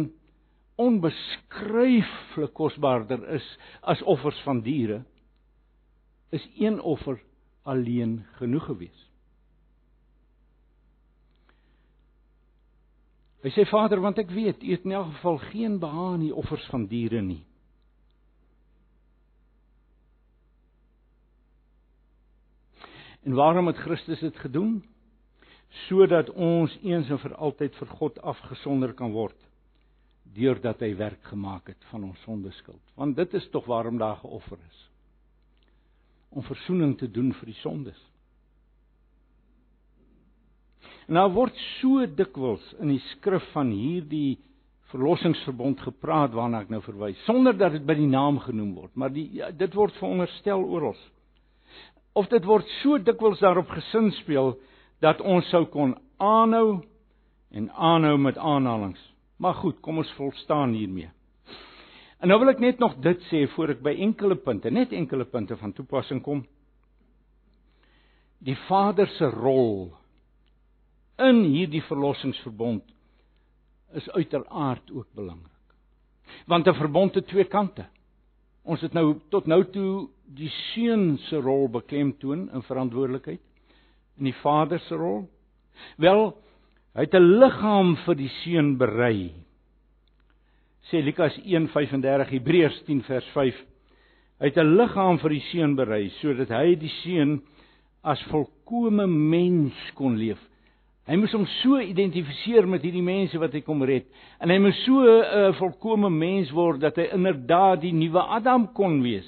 [0.80, 3.46] onbeskryflik kosbaarder is
[3.82, 5.04] as offers van diere,
[6.32, 7.20] is een offer
[7.68, 9.06] alleen genoeg gewees.
[13.40, 16.36] Hy sê Vader, want ek weet U het in elk geval geen behaag in die
[16.36, 17.44] offers van diere nie.
[23.24, 24.80] En waarom het Christus dit gedoen?
[25.88, 29.38] Sodat ons eens en vir altyd vir God afgesonder kan word
[30.34, 32.82] deurdat hy werk gemaak het van ons sondeskuld.
[32.98, 34.86] Want dit is tog waarom daar geoffer is
[36.30, 37.98] om verzoening te doen vir die sondes.
[41.10, 44.38] Nou word so dikwels in die skrif van hierdie
[44.92, 49.10] verlossingsverbond gepraat waarna ek nou verwys sonder dat dit by die naam genoem word, maar
[49.14, 50.98] die ja, dit word veronderstel oral.
[52.18, 54.56] Of dit word so dikwels daarop gesin speel
[55.00, 56.82] dat ons sou kon aanhou
[57.50, 59.02] en aanhou met aanhalings.
[59.40, 61.10] Maar goed, kom ons volstaan hiermee.
[62.20, 65.26] En nou wil ek net nog dit sê voor ek by enkele punte, net enkele
[65.26, 66.44] punte van toepassing kom.
[68.44, 69.94] Die Vader se rol
[71.20, 72.84] in hierdie verlossingsverbond
[74.00, 75.56] is uiteraard ook belangrik.
[76.46, 77.88] Want 'n verbond het twee kante.
[78.64, 83.42] Ons het nou tot nou toe die seun se rol beklemtoon in verantwoordelikheid
[84.20, 85.24] en die vader se rol.
[85.98, 86.36] Wel,
[86.96, 89.32] hy het 'n liggaam vir die seun berei.
[90.90, 93.56] Sê Lukas 1:35 Hebreërs 10 vers 5.
[94.40, 97.42] Hy het 'n liggaam vir die seun berei sodat hy die seun
[98.04, 100.40] as volkomme mens kon leef.
[101.10, 104.06] Hy moes hom so identifiseer met hierdie mense wat hy kom red
[104.40, 108.68] en hy moes so 'n uh, volkomme mens word dat hy inderdaad die nuwe Adam
[108.74, 109.28] kon wees.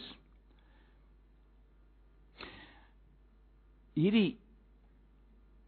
[3.97, 4.37] Hierdie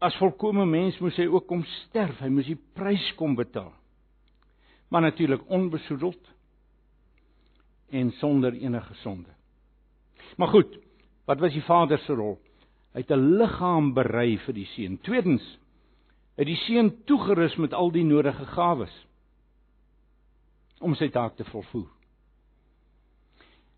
[0.04, 3.72] as volkomme mens moes hy ook kom sterf, hy moes die prys kom betaal.
[4.92, 6.30] Maar natuurlik onbesoedeld
[7.94, 9.32] en sonder enige sonde.
[10.36, 10.76] Maar goed,
[11.24, 12.36] wat was die Vader se rol?
[12.92, 14.98] Hy het 'n liggaam berei vir die seun.
[14.98, 15.44] Tweedens,
[16.36, 18.94] het die seun toegerus met al die nodige gawes
[20.80, 21.90] om sy taak te volvoer.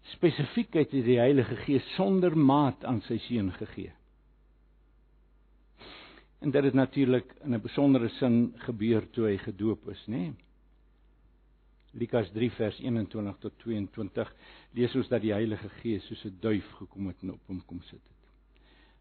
[0.02, 3.92] Spesifiek het hy die Heilige Gees sonder maat aan sy seun gegee.
[6.38, 10.10] En dit het natuurlik in 'n besondere sin gebeur toe hy gedoop is, nê?
[10.10, 10.34] Nee?
[11.96, 14.34] Lukas 3 vers 21 tot 22
[14.76, 17.80] lees ons dat die Heilige Gees soos 'n duif gekom het en op hom kom
[17.82, 18.30] sit het.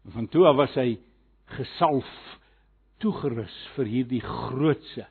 [0.04, 0.98] En van toe af was hy
[1.44, 2.38] gesalf,
[2.98, 5.06] toegerus vir hierdie grootse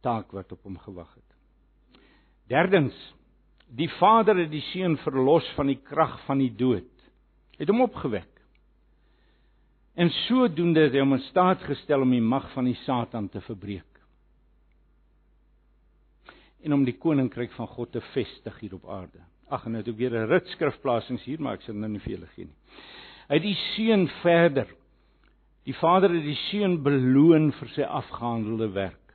[0.00, 2.02] taak wat op hom gewag het.
[2.48, 3.14] Derdens,
[3.68, 6.90] die Vader het die seun verlos van die krag van die dood.
[7.58, 8.37] Het hom opgewek.
[9.98, 13.40] En sodoende het hy hom in staat gestel om die mag van die Satan te
[13.42, 13.84] verbreek.
[16.62, 19.24] En om die koninkryk van God te vestig hier op aarde.
[19.50, 21.98] Ag en nou het ek weer 'n rit skrifplasings hier, maar ek sal nou nie
[21.98, 22.58] vir julle gee nie.
[23.28, 24.68] Hy het die seun verder.
[25.64, 29.14] Die Vader het die seun beloon vir sy afgehandelde werk.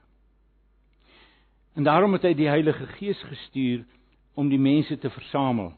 [1.75, 3.85] En daarom het hy die Heilige Gees gestuur
[4.35, 5.73] om die mense te versamel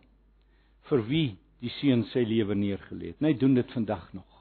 [0.90, 3.20] vir wie die seun sy lewe neergelê het.
[3.20, 4.35] Hy doen dit vandag nog.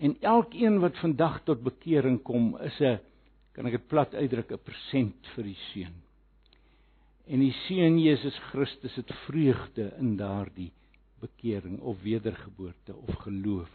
[0.00, 2.98] En elkeen wat vandag tot bekering kom, is 'n
[3.52, 5.96] kan ek dit plat uitdruk, 'n persent vir die seun.
[7.26, 10.72] En die seun Jesus Christus het vreugde in daardie
[11.20, 13.70] bekering of wedergeboorte of geloof.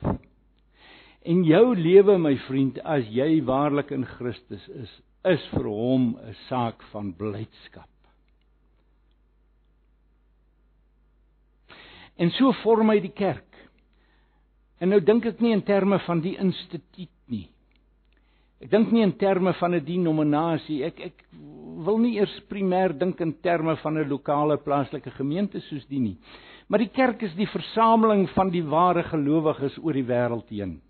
[1.21, 6.35] En jou lewe my vriend as jy waarlik in Christus is, is vir hom 'n
[6.49, 7.89] saak van blydskap.
[12.17, 13.54] En so vorm hy die kerk.
[14.79, 17.45] En nou dink ek nie in terme van die instituut nie.
[18.63, 20.83] Ek dink nie in terme van 'n denominasie.
[20.83, 21.25] Ek ek
[21.85, 26.17] wil nie eers primêr dink in terme van 'n lokale plaaslike gemeente soos die nie.
[26.67, 30.81] Maar die kerk is die versameling van die ware gelowiges oor die wêreld heen.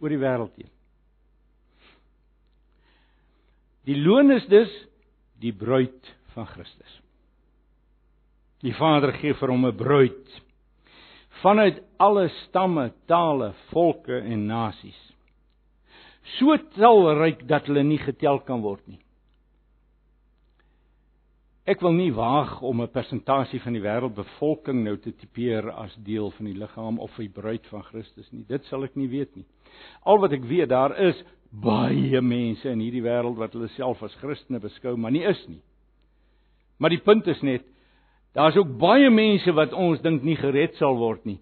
[0.00, 0.70] Oor die wêreld heen.
[3.84, 4.70] Die loon is dus
[5.40, 7.00] die bruid van Christus.
[8.60, 10.42] Die Vader gee vir hom 'n bruid
[11.42, 15.08] vanuit alle stamme, tale, volke en nasies
[16.36, 19.00] so talryk dat hulle nie getel kan word nie.
[21.68, 26.30] Ek wil nie waag om 'n persentasie van die wêreldbevolking nou te tipeer as deel
[26.30, 28.44] van die liggaam of die bruid van Christus nie.
[28.48, 29.44] Dit sal ek nie weet nie.
[30.04, 34.14] Al wat ek weet, daar is baie mense in hierdie wêreld wat hulle self as
[34.14, 35.60] Christene beskou, maar nie is nie.
[36.78, 37.64] Maar die punt is net
[38.36, 41.38] daar's ook baie mense wat ons dink nie gered sal word nie,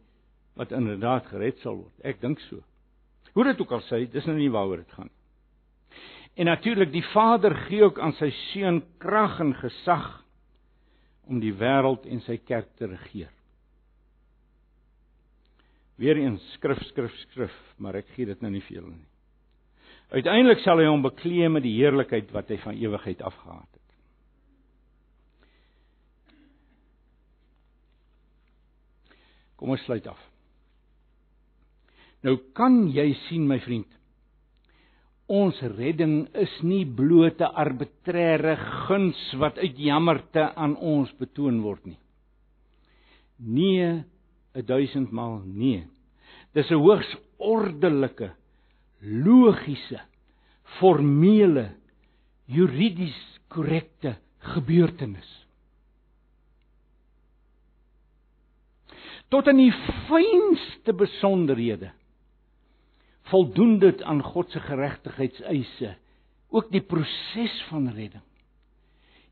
[0.56, 1.94] wat inderdaad gered sal word.
[2.06, 2.62] Ek dink so.
[3.36, 5.10] Hoe dit ook al sê, dis nou nie waaroor dit gaan.
[6.36, 10.06] En natuurlik die Vader gee ook aan sy seun krag en gesag
[11.26, 13.32] om die wêreld en sy kerk te regeer.
[15.96, 19.08] Weereens skrif skrif skrif, maar ek gee dit nou nie vir julle nie.
[20.12, 23.75] Uiteindelik sal hy hom bekleë met die heerlikheid wat hy van ewigheid af gehad het.
[29.56, 30.18] Kom ons sluit af.
[32.24, 33.88] Nou kan jy sien my vriend.
[35.26, 38.54] Ons redding is nie blote arbitreëre
[38.86, 41.98] guns wat uit jammerte aan ons betoon word nie.
[43.38, 44.04] Nee,
[44.54, 45.86] 'n duisend maal nee.
[46.54, 48.30] Dis 'n hoogs ordelike,
[49.02, 50.00] logiese,
[50.78, 51.74] formele,
[52.46, 55.45] juridies korrekte gebeurtenis.
[59.32, 59.72] Tot in die
[60.06, 61.92] fynste besonderhede
[63.26, 65.96] voldoen dit aan God se geregtigheidseise,
[66.54, 68.22] ook die proses van redding.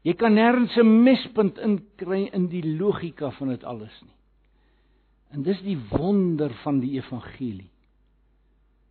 [0.05, 4.16] Jy kan nêrens 'n mespunt inkry in die logika van dit alles nie.
[5.30, 7.70] En dis die wonder van die evangelie.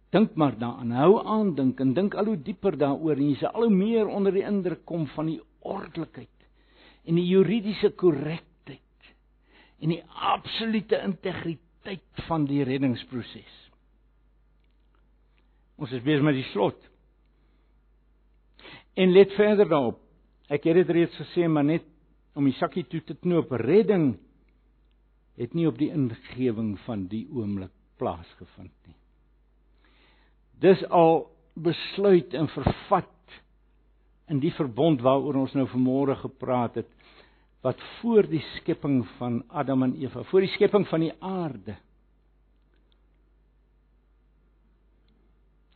[0.09, 3.51] Dink maar daaraan, hou aan dink en dink al hoe dieper daaroor en jy sal
[3.51, 6.29] al hoe meer onder die indruk kom van die ordelikheid
[7.05, 8.52] en die juridiese korrektheid
[9.83, 13.59] en die absolute integriteit van die reddingsproses.
[15.75, 16.79] Ons is besig met die slot.
[18.95, 19.99] En let verder daarop.
[20.53, 21.85] Ek het dit reeds gesê, maar net
[22.37, 24.13] om die sakkie toe te knoop, redding
[25.39, 28.97] het nie op die ingewing van die oomblik plaasgevind nie.
[30.63, 33.09] Dis al besluit en vervat
[34.31, 36.89] in die verbond waaroor ons nou vanmôre gepraat het
[37.63, 41.77] wat voor die skepping van Adam en Eva, voor die skepping van die aarde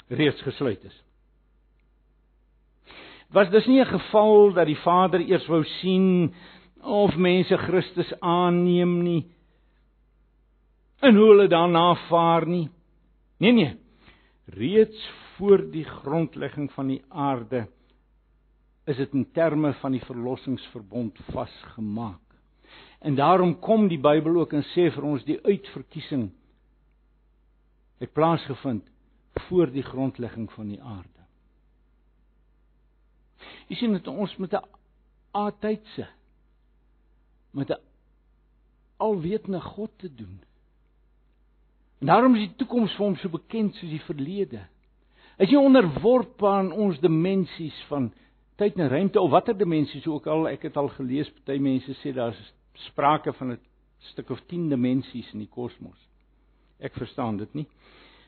[0.07, 1.03] reeds gesluit is.
[3.31, 6.33] Was dis nie 'n geval dat die Vader eers wou sien
[6.81, 9.25] of mense Christus aanneem nie
[10.99, 12.69] en hoe hulle daarna vaar nie.
[13.37, 13.75] Nee nee.
[14.45, 17.67] Reeds voor die grondlegging van die aarde
[18.87, 22.23] is dit in terme van die verlossingsverbond vasgemaak.
[22.99, 26.29] En daarom kom die Bybel ook en sê vir ons die uitverkiesing
[27.99, 28.87] het plaasgevind
[29.47, 31.25] voor die grondlegging van die aarde.
[33.67, 34.63] Jy sien dit ons met 'n
[35.31, 36.07] altydse
[37.51, 37.81] met 'n
[38.97, 40.41] alwetende God te doen.
[41.99, 44.67] En daarom is die toekoms vir hom so bekend soos die verlede.
[45.37, 48.13] Hy is nie onderworpe aan ons dimensies van
[48.57, 52.13] tyd en ruimte of watter dimensies ook al ek het al gelees party mense sê
[52.13, 52.39] daar's
[52.89, 53.59] sprake van 'n
[54.11, 55.97] stuk of 10 dimensies in die kosmos.
[56.79, 57.67] Ek verstaan dit nie.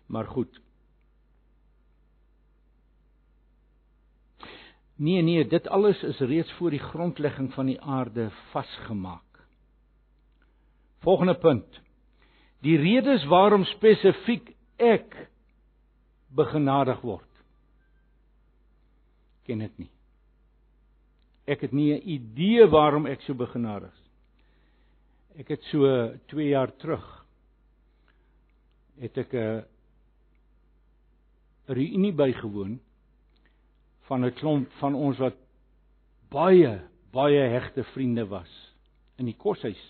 [0.07, 0.61] Maar goed.
[4.95, 9.45] Nee nee, dit alles is reeds voor die grondlegging van die aarde vasgemaak.
[10.99, 11.81] Volgende punt.
[12.61, 15.29] Die redes waarom spesifiek ek
[16.35, 17.29] begenadig word.
[19.47, 19.89] Ken dit nie.
[21.49, 24.09] Ek het nie 'n idee waarom ek so begenadig is.
[25.39, 27.25] Ek het so 2 jaar terug
[28.99, 29.65] het ek 'n
[31.65, 32.79] reunie bygewoon
[34.07, 35.35] van 'n klomp van ons wat
[36.29, 36.81] baie
[37.11, 38.51] baie hegte vriende was
[39.17, 39.81] in die koshuis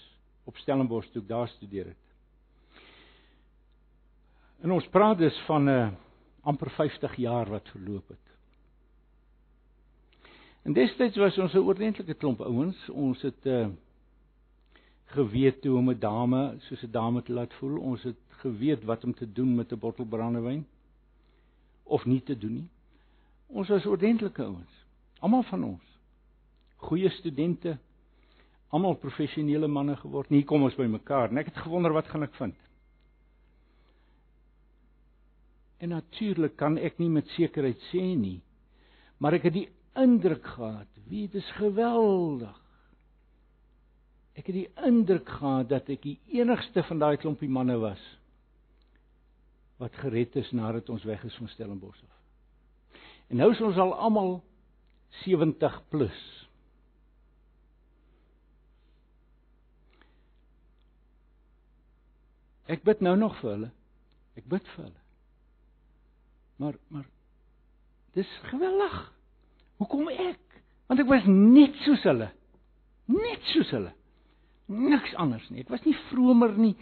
[0.45, 2.05] op Stellenbosch toe ek daar studeer het.
[4.61, 5.91] En ons praat dus van 'n uh,
[6.41, 8.28] amper 50 jaar wat verloop het.
[10.61, 12.89] En destyds was ons 'n oordentlike klomp ouens.
[12.89, 13.67] Ons het uh
[15.09, 17.79] geweet hoe om 'n dame soos 'n dame te laat voel.
[17.79, 20.67] Ons het geweet wat om te doen met 'n bottel brandewyn
[21.83, 22.69] of nie te doen nie.
[23.47, 24.85] Ons was oordentlike ouens.
[25.19, 25.99] Almal van ons.
[26.75, 27.77] Goeie studente.
[28.67, 30.29] Almal professionele manne geword.
[30.29, 31.39] Nie kom ons by mekaar nie.
[31.39, 32.55] Ek het gewonder wat gaan ek vind.
[35.79, 38.41] En natuurlik kan ek nie met sekerheid sê nie,
[39.17, 39.69] maar ek het die
[40.01, 42.55] indruk gehad, wie dit is geweldig.
[44.39, 48.01] Ek het die indruk gehad dat ek die enigste van daai klompie manne was
[49.79, 52.15] wat gered is nadat ons weg is van Stellenbosch af.
[53.31, 54.33] En nou is ons al almal
[55.23, 56.17] 70 plus.
[62.69, 63.69] Ek bid nou nog vir hulle.
[64.37, 65.05] Ek bid vir hulle.
[66.59, 67.07] Maar maar
[68.19, 68.99] dis geweldig.
[69.79, 70.61] Hoekom ek?
[70.89, 72.29] Want ek was net soos hulle.
[73.09, 73.93] Net soos hulle.
[74.69, 75.63] Niks anders nie.
[75.63, 76.75] Ek was nie vromer nie.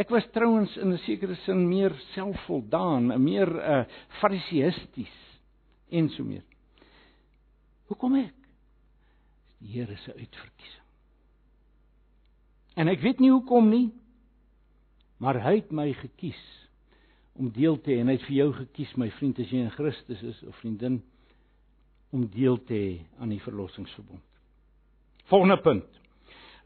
[0.00, 3.84] Ek was trouens in 'n sekere sin meer selfvoldaan, meer uh
[4.20, 5.16] fariseïsties
[5.90, 6.44] en so meer.
[7.88, 8.34] Hoekom ek?
[9.60, 10.86] Dis die Here se uitverkiesing.
[12.76, 13.92] En ek weet nie hoekom nie,
[15.18, 16.40] maar hy het my gekies
[17.36, 19.70] om deel te hê en hy het vir jou gekies my vriend as jy in
[19.70, 21.02] Christus is of vriendin
[22.12, 24.22] om deel te hê aan die verlossingsverbond.
[25.30, 26.00] Volgende punt.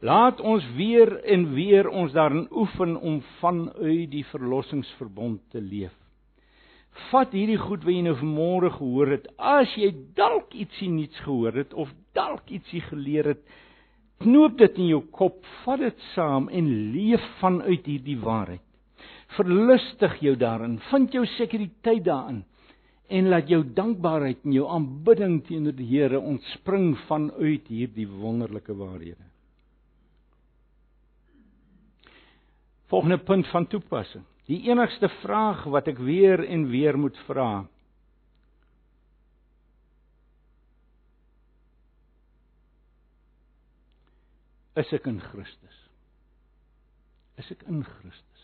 [0.05, 5.93] Laat ons weer en weer ons daarin oefen om vanuit die verlossingsverbond te leef.
[7.09, 9.25] Vat hierdie goed wat jy nou vanmôre gehoor het.
[9.37, 13.43] As jy dalk ietsie nuuts gehoor het of dalk ietsie geleer het,
[14.21, 18.63] knoop dit in jou kop, vat dit saam en leef vanuit hierdie waarheid
[19.35, 22.43] verlustig jou daarin, vind jou sekuriteit daarin
[23.07, 29.23] en laat jou dankbaarheid en jou aanbidding teenoor die Here ontspring vanuit hierdie wonderlike waarhede.
[32.87, 34.23] Volgende punt van toepassing.
[34.47, 37.65] Die enigste vraag wat ek weer en weer moet vra.
[44.77, 45.87] Is ek in Christus?
[47.37, 48.36] is ek in Christus.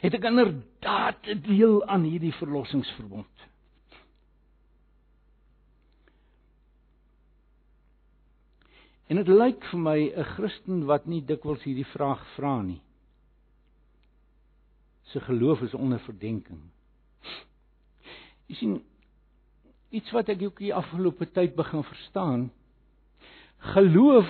[0.00, 3.36] Het ek inderdaad 'n deel aan hierdie verlossingsverbond?
[9.06, 12.80] En dit lyk vir my 'n Christen wat nie dikwels hierdie vraag vra nie.
[15.12, 16.60] Sy geloof is onder verdenking.
[18.46, 18.82] Jy sien
[19.90, 22.50] iets wat ek ook die afgelope tyd begin verstaan.
[23.58, 24.28] Geloof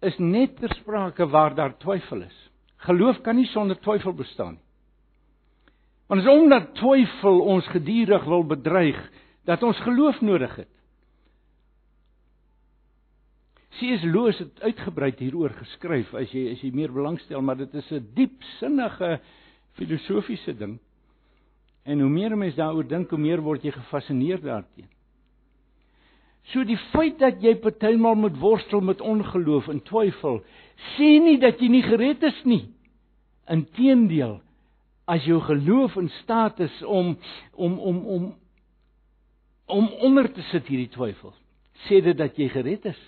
[0.00, 2.47] is net ter sprake waar daar twyfel is.
[2.86, 4.64] Geloof kan nie sonder twyfel bestaan nie.
[6.08, 8.98] Want is omdat twyfel ons gedurig wil bedreig
[9.44, 10.70] dat ons geloof nodig het.
[13.78, 14.02] C.S.
[14.02, 18.08] Lewis het uitgebrei hieroor geskryf as jy as jy meer belangstel, maar dit is 'n
[18.14, 19.20] diepsinnige
[19.76, 20.78] filosofiese ding.
[21.84, 24.97] En hoe meer mense daaroor dink, hoe meer word jy gefassineer daarteenoor.
[26.52, 30.40] So die feit dat jy partymal moet worstel met ongeloof en twyfel,
[30.94, 32.64] sê nie dat jy nie gered is nie.
[33.52, 34.38] Inteendeel,
[35.08, 37.16] as jou geloof in staat is om
[37.52, 38.26] om om om
[39.68, 41.34] om onder te sit hierdie twyfel,
[41.86, 43.00] sê dit dat jy gered is.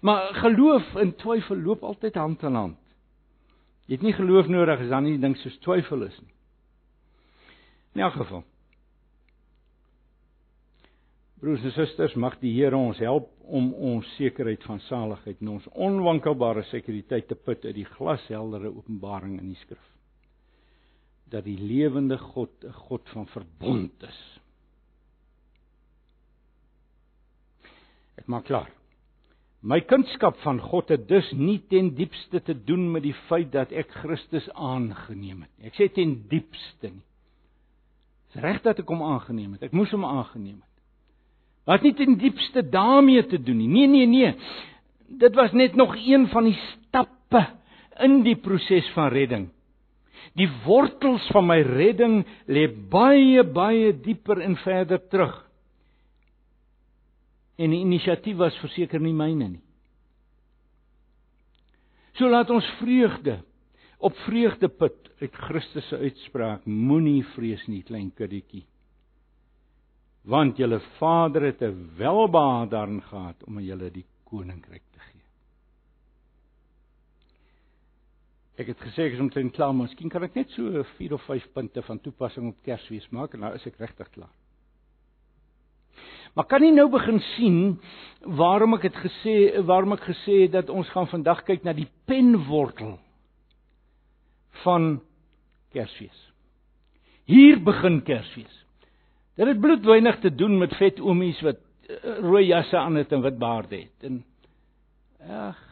[0.00, 2.78] Maar geloof en twyfel loop altyd hand aan hand.
[3.88, 6.32] Jy het nie geloof nodig as dan nie ding soos twyfel is nie.
[7.96, 8.44] In elk geval.
[11.38, 15.68] Broers en susters, mag die Here ons help om ons sekerheid van saligheid en ons
[15.70, 19.84] onwankelbare sekuriteit te put uit die glasheldere openbaring in die skrif.
[21.30, 24.20] Dat die lewende God 'n God van verbond is.
[28.18, 28.70] Ek maak klaar.
[29.62, 33.72] My kunskap van God het dus nie ten diepste te doen met die feit dat
[33.72, 35.50] ek Christus aangeneem het.
[35.62, 37.06] Ek sê ten diepste nie.
[38.28, 39.62] Dis reg dat ek hom aangeneem het.
[39.62, 40.67] Ek moes hom aangeneem het.
[41.68, 43.68] Dit het nie ten diepste daarmee te doen nie.
[43.68, 44.34] Nee, nee, nee.
[45.20, 47.44] Dit was net nog een van die stappe
[48.00, 49.48] in die proses van redding.
[50.38, 55.36] Die wortels van my redding lê baie baie dieper en verder terug
[57.58, 59.64] en die inisiatief was verseker nie myne nie.
[62.18, 63.40] So laat ons vreugde
[63.98, 68.64] op vreugde put uit Christus se uitspraak: Moenie vrees nie, klein kindertjie.
[70.28, 75.22] Want julle Vader het 'n welbehae daarin gehad om aan julle die koninkryk te gee.
[78.58, 81.22] Ek het gesê ek is omtrent klaar, maar miskien kan ek net so 4 of
[81.22, 84.34] 5 punte van toepassing op Kersfees maak en nou is ek regtig klaar.
[86.34, 87.58] Maar kan nie nou begin sien
[88.38, 89.34] waarom ek het gesê
[89.66, 92.98] waarom ek gesê het dat ons gaan vandag kyk na die penwortel
[94.64, 95.00] van
[95.72, 96.20] Kersfees.
[97.28, 98.57] Hier begin Kersfees.
[99.38, 103.22] Dit het bloedwynig te doen met vet oomies wat eh, rooi jasse aan het en
[103.22, 104.06] wit baarde het.
[104.10, 104.24] En
[105.22, 105.68] ag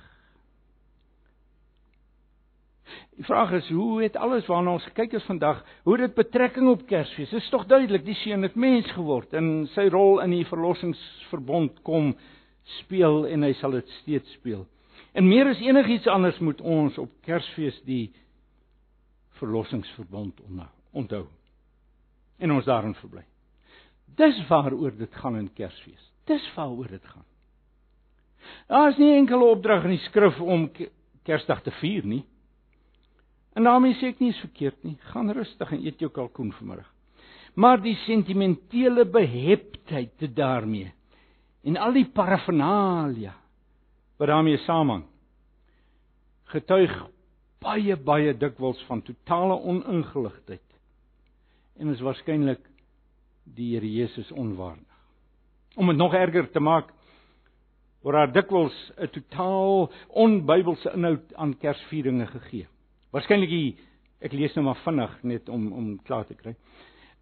[3.17, 6.83] Die vraag is hoe het alles waarna ons gekyk het vandag, hoe dit betrekking op
[6.87, 7.31] Kersfees?
[7.33, 11.81] Dit is tog duidelik die seun het mens geword en sy rol in die verlossingsverbond
[11.87, 12.13] kom
[12.83, 14.67] speel en hy sal dit steeds speel.
[15.17, 18.11] En meer as enigiets anders moet ons op Kersfees die
[19.41, 20.45] verlossingsverbond
[20.93, 21.25] onthou.
[22.37, 23.25] En ons daarin verbly.
[24.15, 26.13] Dis waaroor dit gaan in Kersfees.
[26.25, 27.25] Dis waaroor dit gaan.
[28.69, 30.71] Daar is nie enkele opdrag in die skrif om
[31.27, 32.23] Kersdag te vier nie.
[33.57, 34.97] En daarmee sê ek nie is verkeerd nie.
[35.13, 36.89] Gaan rustig en eet jou kalkoen vanmiddag.
[37.57, 40.93] Maar die sentimentele beheptheid te daarmee
[41.67, 43.35] en al die parafernalia
[44.21, 45.05] wat daarmee saamhang
[46.53, 46.93] getuig
[47.65, 50.63] baie baie dikwels van totale oningeligtheid
[51.81, 52.63] en is waarskynlik
[53.55, 54.85] die Here Jesus onwaardig.
[55.77, 56.93] Om dit nog erger te maak
[58.03, 62.67] word daar dikwels 'n totaal onbybelse inhoud aan Kersvieringe gegee.
[63.11, 63.77] Waarskynlik
[64.21, 66.55] ek lees nou maar vinnig net om om klaar te kry.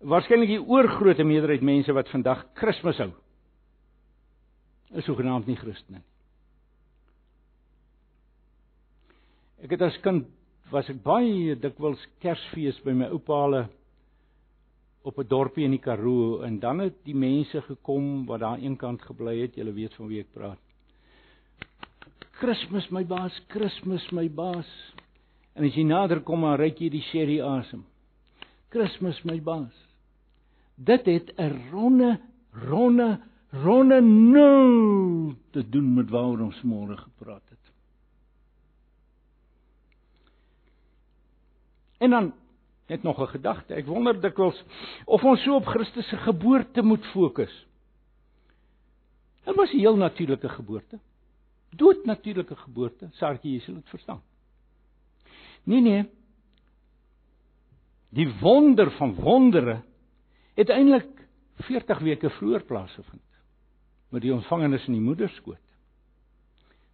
[0.00, 3.12] Waarskynlik die oorgrootste meerderheid mense wat vandag Kersfees hou
[4.94, 6.04] is sogenaamd nie Christene nie.
[9.64, 10.26] Ek het as kind
[10.72, 13.68] was ek baie dikwels Kersfees by my oupaale
[15.04, 19.02] op 'n dorpie in die Karoo en dan het die mense gekom wat daar eenkant
[19.02, 20.58] gebly het, julle weet van wie ek praat.
[22.40, 24.94] Kersfees my baas, Kersfees my baas.
[25.54, 27.84] En as jy nader kom, dan ruik jy die sherry asem.
[28.68, 29.76] Kersfees my baas.
[30.76, 32.20] Dit het 'n ronde
[32.52, 37.72] ronde ronde nul te doen met waaroor ons môre gepraat het.
[41.98, 42.32] En dan
[42.86, 43.74] net nog 'n gedagte.
[43.74, 44.64] Ek wonder dikwels
[45.04, 47.66] of ons so op Christus se geboorte moet fokus.
[49.44, 50.98] Dit was 'n heel natuurlike geboorte.
[51.70, 54.22] Dood natuurlike geboorte, Sartjie, jy sal dit verstaan.
[55.64, 56.04] Nee nee.
[58.08, 59.82] Die wonder van wondere
[60.54, 61.28] het eintlik
[61.66, 63.22] 40 weke vroeër plaasgevind
[64.08, 65.58] met die ontvangenis in die moederskoot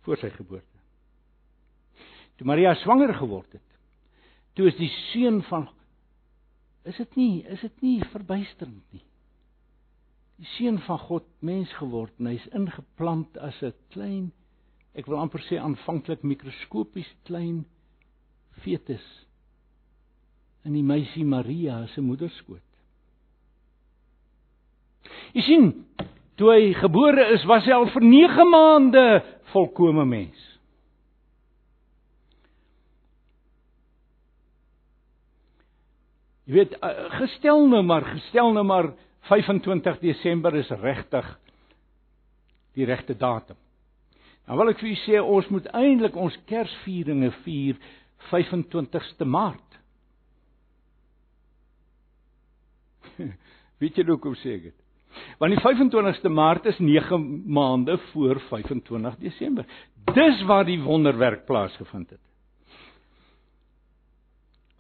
[0.01, 0.79] voor sy geboorte.
[2.37, 3.67] Toe Maria swanger geword het,
[4.57, 5.69] toe is die seun van
[6.89, 9.05] is dit nie is dit nie verbuisterend nie.
[10.41, 14.31] Die seun van God mens geword en hy's ingeplant as 'n klein
[14.95, 17.65] ek wil amper sê aanvanklik mikroskopies klein
[18.65, 19.05] fetus
[20.65, 22.67] in die meisie Maria se moederskoot.
[25.33, 25.69] Jy sien,
[26.37, 29.05] toe hy gebore is, was hy al vir 9 maande
[29.55, 30.50] volkomme mens.
[36.51, 38.89] Jy weet, eh, gestel nou maar, gestel nou maar
[39.31, 41.39] 25 Desember is regtig
[42.75, 43.57] die regte datum.
[44.49, 47.79] Nou wil ek vir u sê ons moet eintlik ons Kersvieringe vier
[48.33, 49.79] 25ste Maart.
[53.81, 54.79] Weet jy hoekom sê ek dit?
[55.39, 59.71] Want die 25ste Maart is 9 maande voor 25 Desember.
[60.15, 62.30] Dis waar die wonderwerk plaasgevind het.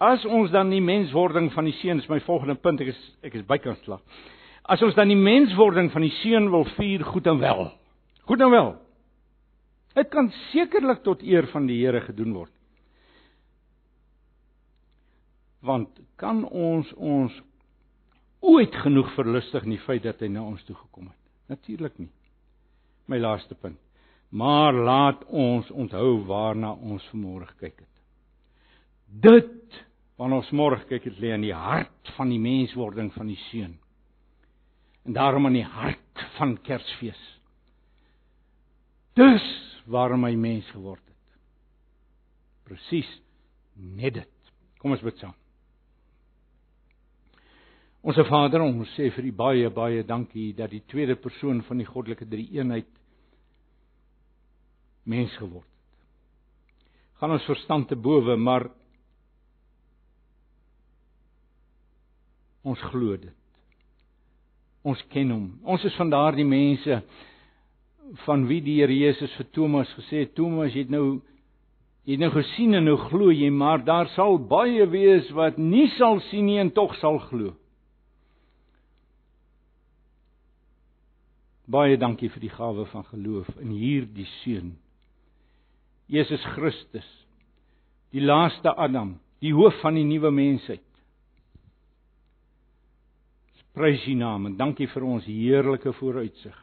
[0.01, 3.34] As ons dan die menswording van die seun is my volgende punt, ek is ek
[3.36, 4.01] is bykans klaar.
[4.64, 7.66] As ons dan die menswording van die seun wil vier, goed en wel.
[8.24, 8.70] Goed en wel.
[9.98, 12.53] Dit kan sekerlik tot eer van die Here gedoen word.
[15.61, 17.34] Want kan ons ons
[18.40, 21.18] ooit genoeg verlustig in die feit dat hy na ons toe gekom het?
[21.53, 22.09] Natuurlik nie.
[23.11, 23.76] My laaste punt.
[24.30, 27.94] Maar laat ons onthou waarna ons vanmôre gekyk het.
[29.11, 29.80] Dit
[30.21, 33.79] waarna ons môre kyk het lê in die hart van die menswording van die seun.
[35.09, 37.21] En daarom in die hart van Kersfees.
[39.16, 39.47] Dis
[39.89, 41.39] waarom hy mens geword het.
[42.68, 43.09] Presies
[43.81, 44.51] net dit.
[44.83, 45.33] Kom ons bid saam.
[48.05, 51.89] Onse Vader, ons sê vir U baie baie dankie dat die tweede persoon van die
[51.89, 52.93] goddelike drie-eenheid
[55.09, 56.05] mens geword het.
[57.21, 58.68] Gaan ons verstand te bowe, maar
[62.66, 63.36] ons glo dit.
[64.86, 65.46] Ons ken hom.
[65.68, 67.00] Ons is van daardie mense
[68.24, 71.20] van wie die Here Jesus vir Thomas gesê het: "Thomas, jy het nou
[72.04, 75.88] jy het nou gesien en nou glo jy, maar daar sal baie wees wat nie
[75.98, 77.54] sal sien nie en tog sal glo."
[81.70, 84.72] Baie dankie vir die gawe van geloof in hierdie seun.
[86.08, 87.06] Jesus Christus,
[88.11, 90.82] die laaste Adam, die hoof van die nuwe mensheid.
[93.81, 96.57] Prys U naam en dankie vir ons heerlike vooruitsig.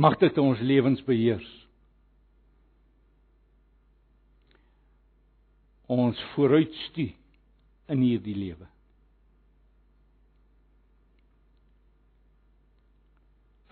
[0.00, 1.48] Mag dit ons lewens beheers.
[5.92, 7.16] Ons vooruitstuur
[7.92, 8.70] in hierdie lewe.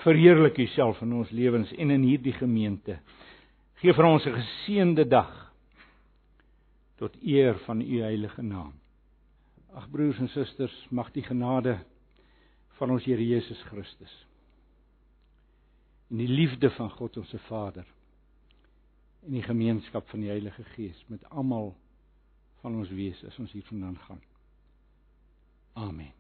[0.09, 2.99] verheerlik U self in ons lewens en in hierdie gemeente.
[3.83, 5.33] Geef vir ons 'n geseënde dag
[6.99, 8.73] tot eer van U heilige naam.
[9.77, 11.77] Ag broers en susters, mag die genade
[12.79, 14.15] van ons Here Jesus Christus
[16.09, 17.87] en die liefde van God ons se Vader
[19.27, 21.75] en die gemeenskap van die Heilige Gees met almal
[22.63, 24.23] van ons wees as ons hiervandaan gaan.
[25.79, 26.15] Amen.